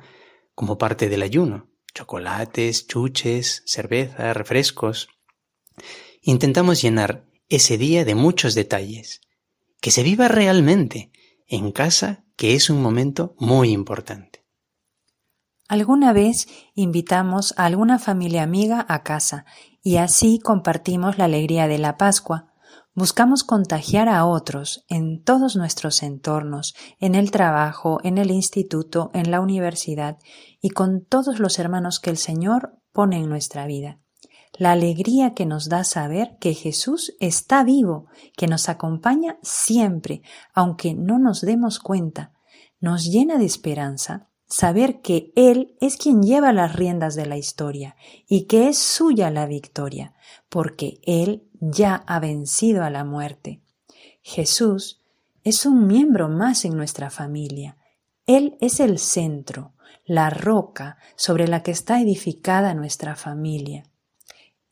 [0.54, 5.08] como parte del ayuno, chocolates, chuches, cerveza, refrescos.
[6.20, 9.20] Intentamos llenar ese día de muchos detalles,
[9.80, 11.12] que se viva realmente
[11.46, 14.42] en casa, que es un momento muy importante.
[15.68, 19.46] Alguna vez invitamos a alguna familia amiga a casa
[19.82, 22.51] y así compartimos la alegría de la Pascua.
[22.94, 29.30] Buscamos contagiar a otros en todos nuestros entornos, en el trabajo, en el instituto, en
[29.30, 30.18] la universidad
[30.60, 33.98] y con todos los hermanos que el Señor pone en nuestra vida.
[34.58, 40.20] La alegría que nos da saber que Jesús está vivo, que nos acompaña siempre,
[40.52, 42.32] aunque no nos demos cuenta,
[42.78, 47.96] nos llena de esperanza saber que Él es quien lleva las riendas de la historia
[48.28, 50.12] y que es suya la victoria,
[50.50, 53.62] porque Él ya ha vencido a la muerte.
[54.20, 55.00] Jesús
[55.42, 57.78] es un miembro más en nuestra familia.
[58.26, 59.72] Él es el centro,
[60.04, 63.84] la roca sobre la que está edificada nuestra familia.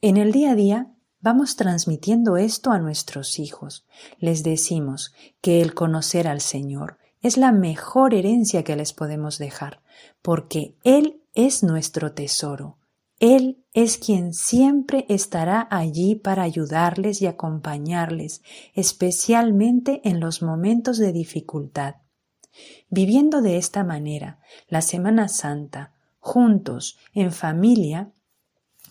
[0.02, 3.86] En el día a día vamos transmitiendo esto a nuestros hijos.
[4.18, 9.80] Les decimos que el conocer al Señor es la mejor herencia que les podemos dejar,
[10.22, 12.76] porque Él es nuestro tesoro.
[13.18, 18.42] Él es quien siempre estará allí para ayudarles y acompañarles,
[18.74, 21.96] especialmente en los momentos de dificultad.
[22.88, 28.10] Viviendo de esta manera la Semana Santa, juntos, en familia,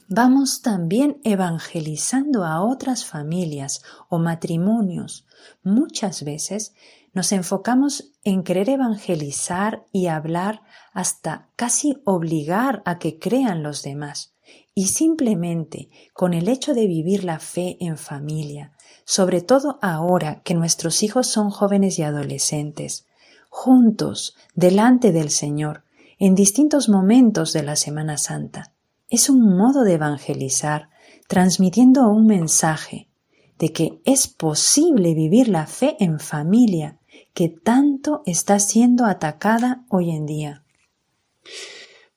[0.07, 5.25] vamos también evangelizando a otras familias o matrimonios.
[5.63, 6.73] Muchas veces
[7.13, 10.61] nos enfocamos en querer evangelizar y hablar
[10.93, 14.33] hasta casi obligar a que crean los demás.
[14.73, 18.71] Y simplemente con el hecho de vivir la fe en familia,
[19.05, 23.05] sobre todo ahora que nuestros hijos son jóvenes y adolescentes,
[23.49, 25.83] juntos, delante del Señor,
[26.19, 28.73] en distintos momentos de la Semana Santa,
[29.09, 30.89] es un modo de evangelizar,
[31.27, 33.09] transmitiendo un mensaje
[33.57, 36.98] de que es posible vivir la fe en familia
[37.33, 40.63] que tanto está siendo atacada hoy en día.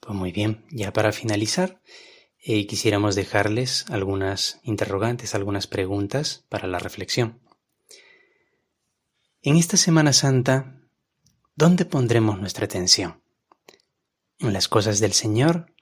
[0.00, 1.80] Pues muy bien, ya para finalizar,
[2.44, 7.40] eh, quisiéramos dejarles algunas interrogantes, algunas preguntas para la reflexión.
[9.42, 10.80] En esta Semana Santa,
[11.54, 13.22] ¿dónde pondremos nuestra atención?
[14.38, 15.72] ¿En las cosas del Señor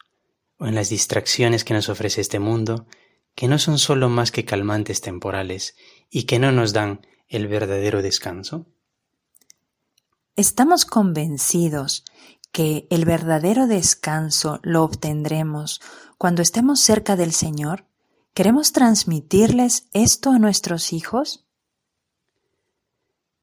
[0.58, 2.86] o en las distracciones que nos ofrece este mundo,
[3.34, 5.76] que no son solo más que calmantes temporales
[6.10, 8.66] y que no nos dan el verdadero descanso?
[10.40, 12.02] Estamos convencidos
[12.50, 15.82] que el verdadero descanso lo obtendremos
[16.16, 17.84] cuando estemos cerca del Señor.
[18.32, 21.44] ¿Queremos transmitirles esto a nuestros hijos?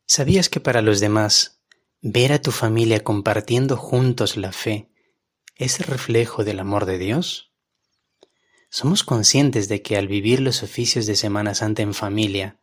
[0.07, 1.61] ¿Sabías que para los demás
[2.01, 4.89] ver a tu familia compartiendo juntos la fe
[5.53, 7.53] es reflejo del amor de Dios?
[8.71, 12.59] ¿Somos conscientes de que al vivir los oficios de Semana Santa en familia,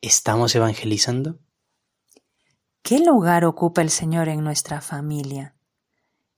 [0.00, 1.38] estamos evangelizando?
[2.86, 5.56] ¿Qué lugar ocupa el Señor en nuestra familia?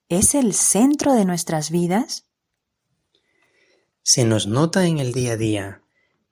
[0.09, 2.25] ¿Es el centro de nuestras vidas?
[4.03, 5.83] Se nos nota en el día a día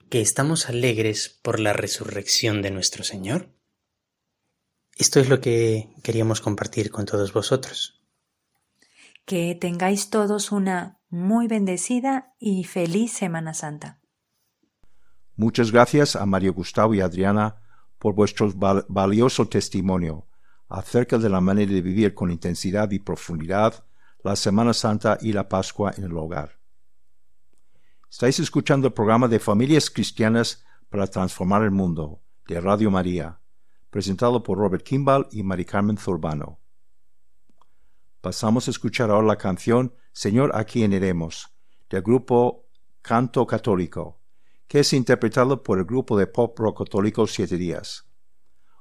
[0.08, 3.50] que estamos alegres por la resurrección de nuestro Señor.
[4.96, 8.02] Esto es lo que queríamos compartir con todos vosotros.
[9.26, 14.00] Que tengáis todos una muy bendecida y feliz Semana Santa.
[15.34, 17.65] Muchas gracias a Mario Gustavo y Adriana
[18.06, 18.52] por vuestro
[18.86, 20.28] valioso testimonio
[20.68, 23.84] acerca de la manera de vivir con intensidad y profundidad
[24.22, 26.56] la Semana Santa y la Pascua en el hogar.
[28.08, 33.40] Estáis escuchando el programa de Familias Cristianas para Transformar el Mundo de Radio María,
[33.90, 36.60] presentado por Robert Kimball y Mari Carmen Zurbano.
[38.20, 41.48] Pasamos a escuchar ahora la canción Señor, a quién iremos,
[41.90, 42.68] del grupo
[43.02, 44.20] Canto Católico
[44.68, 46.88] que es interpretado por el grupo de pop rock
[47.28, 48.06] Siete Días.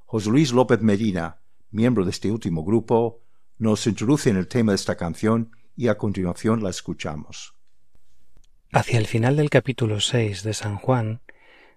[0.06, 3.22] José Luis López Medina, miembro de este último grupo,
[3.58, 7.54] nos introduce en el tema de esta canción y a continuación la escuchamos.
[8.72, 11.22] Hacia el final del capítulo 6 de San Juan,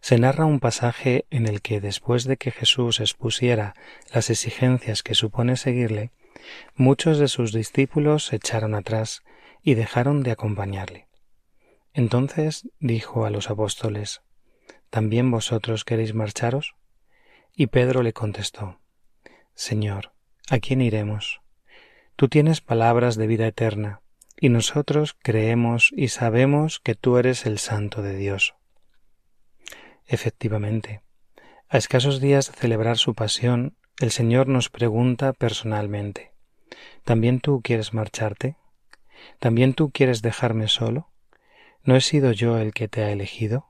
[0.01, 3.75] se narra un pasaje en el que después de que Jesús expusiera
[4.13, 6.13] las exigencias que supone seguirle,
[6.77, 9.23] muchos de sus discípulos se echaron atrás
[9.63, 11.08] y dejaron de acompañarle.
[11.93, 14.23] Entonces dijo a los apóstoles,
[14.91, 16.75] ¿También vosotros queréis marcharos?
[17.55, 18.81] Y Pedro le contestó,
[19.55, 20.13] Señor,
[20.49, 21.41] ¿a quién iremos?
[22.17, 24.01] Tú tienes palabras de vida eterna,
[24.41, 28.55] y nosotros creemos y sabemos que tú eres el Santo de Dios.
[30.07, 31.03] Efectivamente,
[31.69, 36.33] a escasos días de celebrar su pasión, el Señor nos pregunta personalmente,
[37.05, 38.57] ¿también tú quieres marcharte?
[39.39, 41.11] ¿También tú quieres dejarme solo?
[41.85, 43.67] ¿No he sido yo el que te ha elegido?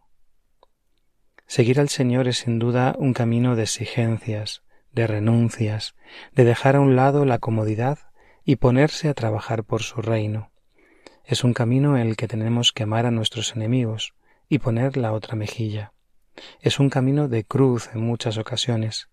[1.47, 5.95] Seguir al Señor es sin duda un camino de exigencias, de renuncias,
[6.33, 7.99] de dejar a un lado la comodidad
[8.45, 10.51] y ponerse a trabajar por su reino.
[11.25, 14.15] Es un camino en el que tenemos que amar a nuestros enemigos
[14.49, 15.93] y poner la otra mejilla.
[16.61, 19.09] Es un camino de cruz en muchas ocasiones,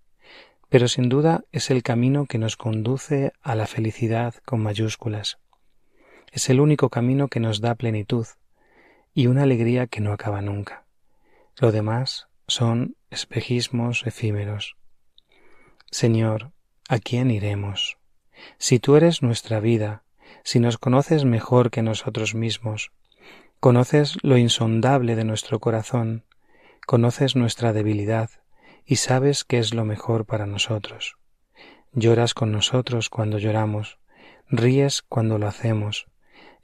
[0.69, 5.37] pero sin duda es el camino que nos conduce a la felicidad con mayúsculas.
[6.31, 8.25] Es el único camino que nos da plenitud
[9.15, 10.85] y una alegría que no acaba nunca.
[11.57, 14.75] Lo demás son espejismos efímeros.
[15.89, 16.51] Señor,
[16.89, 17.97] ¿a quién iremos?
[18.57, 20.03] Si tú eres nuestra vida,
[20.43, 22.91] si nos conoces mejor que nosotros mismos,
[23.61, 26.25] conoces lo insondable de nuestro corazón,
[26.85, 28.29] conoces nuestra debilidad
[28.85, 31.15] y sabes qué es lo mejor para nosotros.
[31.93, 33.97] Lloras con nosotros cuando lloramos,
[34.49, 36.07] ríes cuando lo hacemos,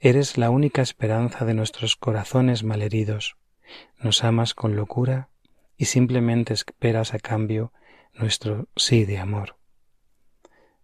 [0.04, 3.36] eres la única esperanza de nuestros corazones malheridos,
[4.00, 5.28] nos amas con locura
[5.76, 7.72] y simplemente esperas a cambio
[8.12, 9.56] nuestro sí de amor.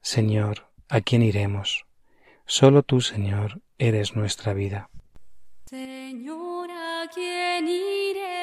[0.00, 1.84] Señor, ¿a quién iremos?
[2.46, 4.88] Solo tú, Señor, eres nuestra vida.
[5.66, 8.38] Señor, ¿a quién iremos?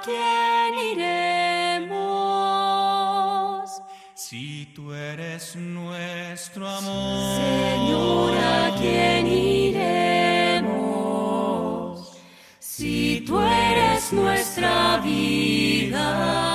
[0.03, 1.93] quién iremos?
[4.13, 7.37] Si tú eres nuestro amor.
[7.41, 9.93] Señor, ¿a quién iremos?
[12.59, 16.52] Si tú eres nuestra vida.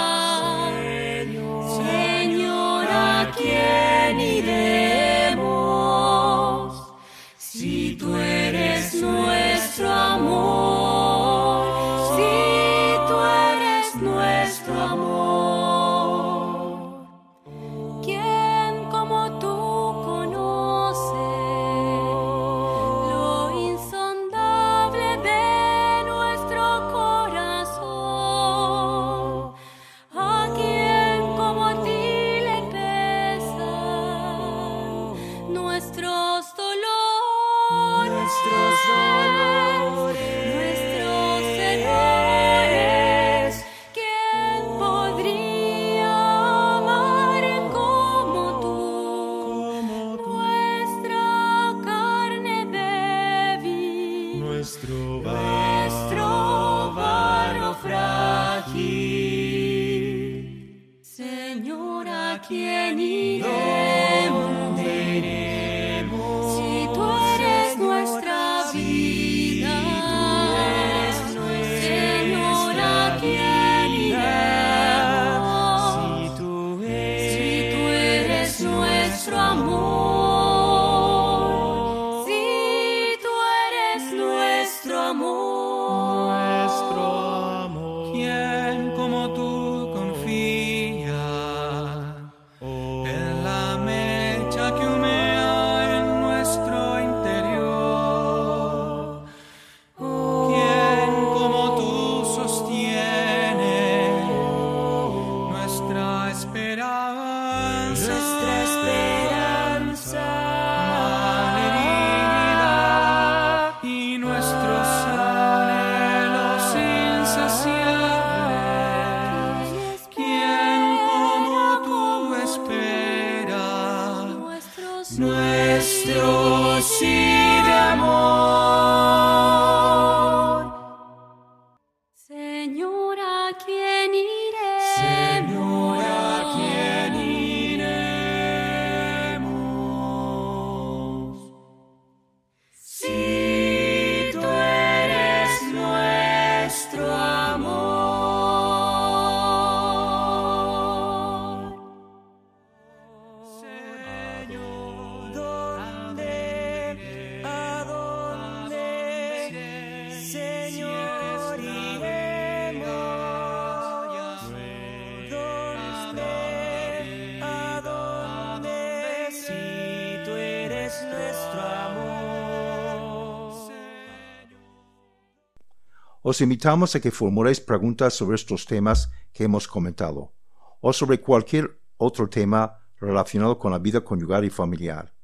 [176.29, 180.37] Os invitamos a que formuléis preguntas sobre estos temas que hemos comentado
[180.85, 185.15] o sobre cualquier otro tema relacionado con la vida conyugal y familiar.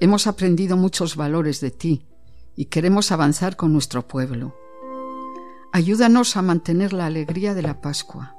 [0.01, 2.07] Hemos aprendido muchos valores de ti
[2.55, 4.55] y queremos avanzar con nuestro pueblo.
[5.73, 8.37] Ayúdanos a mantener la alegría de la Pascua.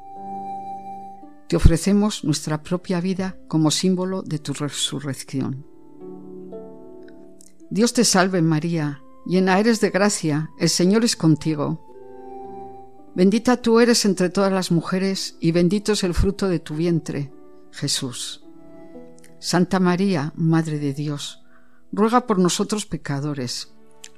[1.56, 5.66] Te ofrecemos nuestra propia vida como símbolo de tu resurrección.
[7.70, 11.80] Dios te salve María, llena eres de gracia, el Señor es contigo.
[13.16, 17.32] Bendita tú eres entre todas las mujeres y bendito es el fruto de tu vientre,
[17.72, 18.44] Jesús.
[19.40, 21.42] Santa María, Madre de Dios,
[21.94, 23.72] ruega por nosotros pecadores,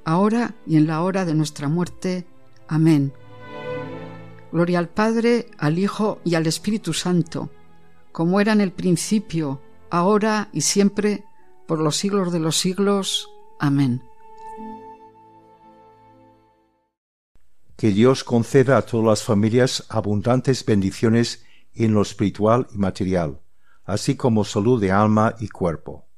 [0.04, 2.26] ahora y en la hora de nuestra muerte.
[2.66, 3.12] Amén.
[4.52, 7.50] Gloria al Padre, al Hijo y al Espíritu Santo,
[8.12, 11.24] como era en el principio, ahora y siempre,
[11.66, 13.30] por los siglos de los siglos.
[13.58, 14.02] Amén.
[17.76, 21.44] Que Dios conceda a todas las familias abundantes bendiciones
[21.74, 23.40] en lo espiritual y material,
[23.84, 26.08] así como salud de alma y cuerpo.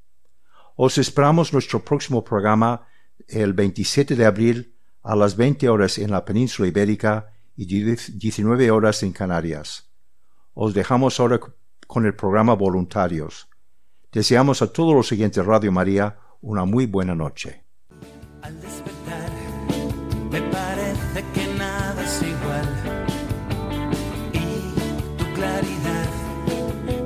[0.77, 2.87] Os esperamos nuestro próximo programa
[3.29, 9.03] el 27 de abril a las 20 horas en la península ibérica y 19 horas
[9.03, 9.91] en Canarias.
[10.55, 11.39] Os dejamos ahora
[11.87, 13.51] con el programa Voluntarios.
[14.11, 17.63] Deseamos a todos los siguientes Radio María una muy buena noche.
[18.41, 19.31] Al despertar,
[20.31, 22.69] me parece que nada es igual.
[24.33, 26.09] Y tu claridad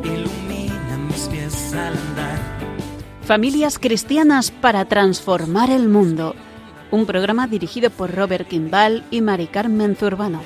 [0.04, 2.38] ilumina mis pies al andar.
[3.22, 6.36] Familias cristianas para transformar el mundo.
[6.94, 10.40] Un programa dirigido por Robert Kimball y Mari Carmen Zurbano.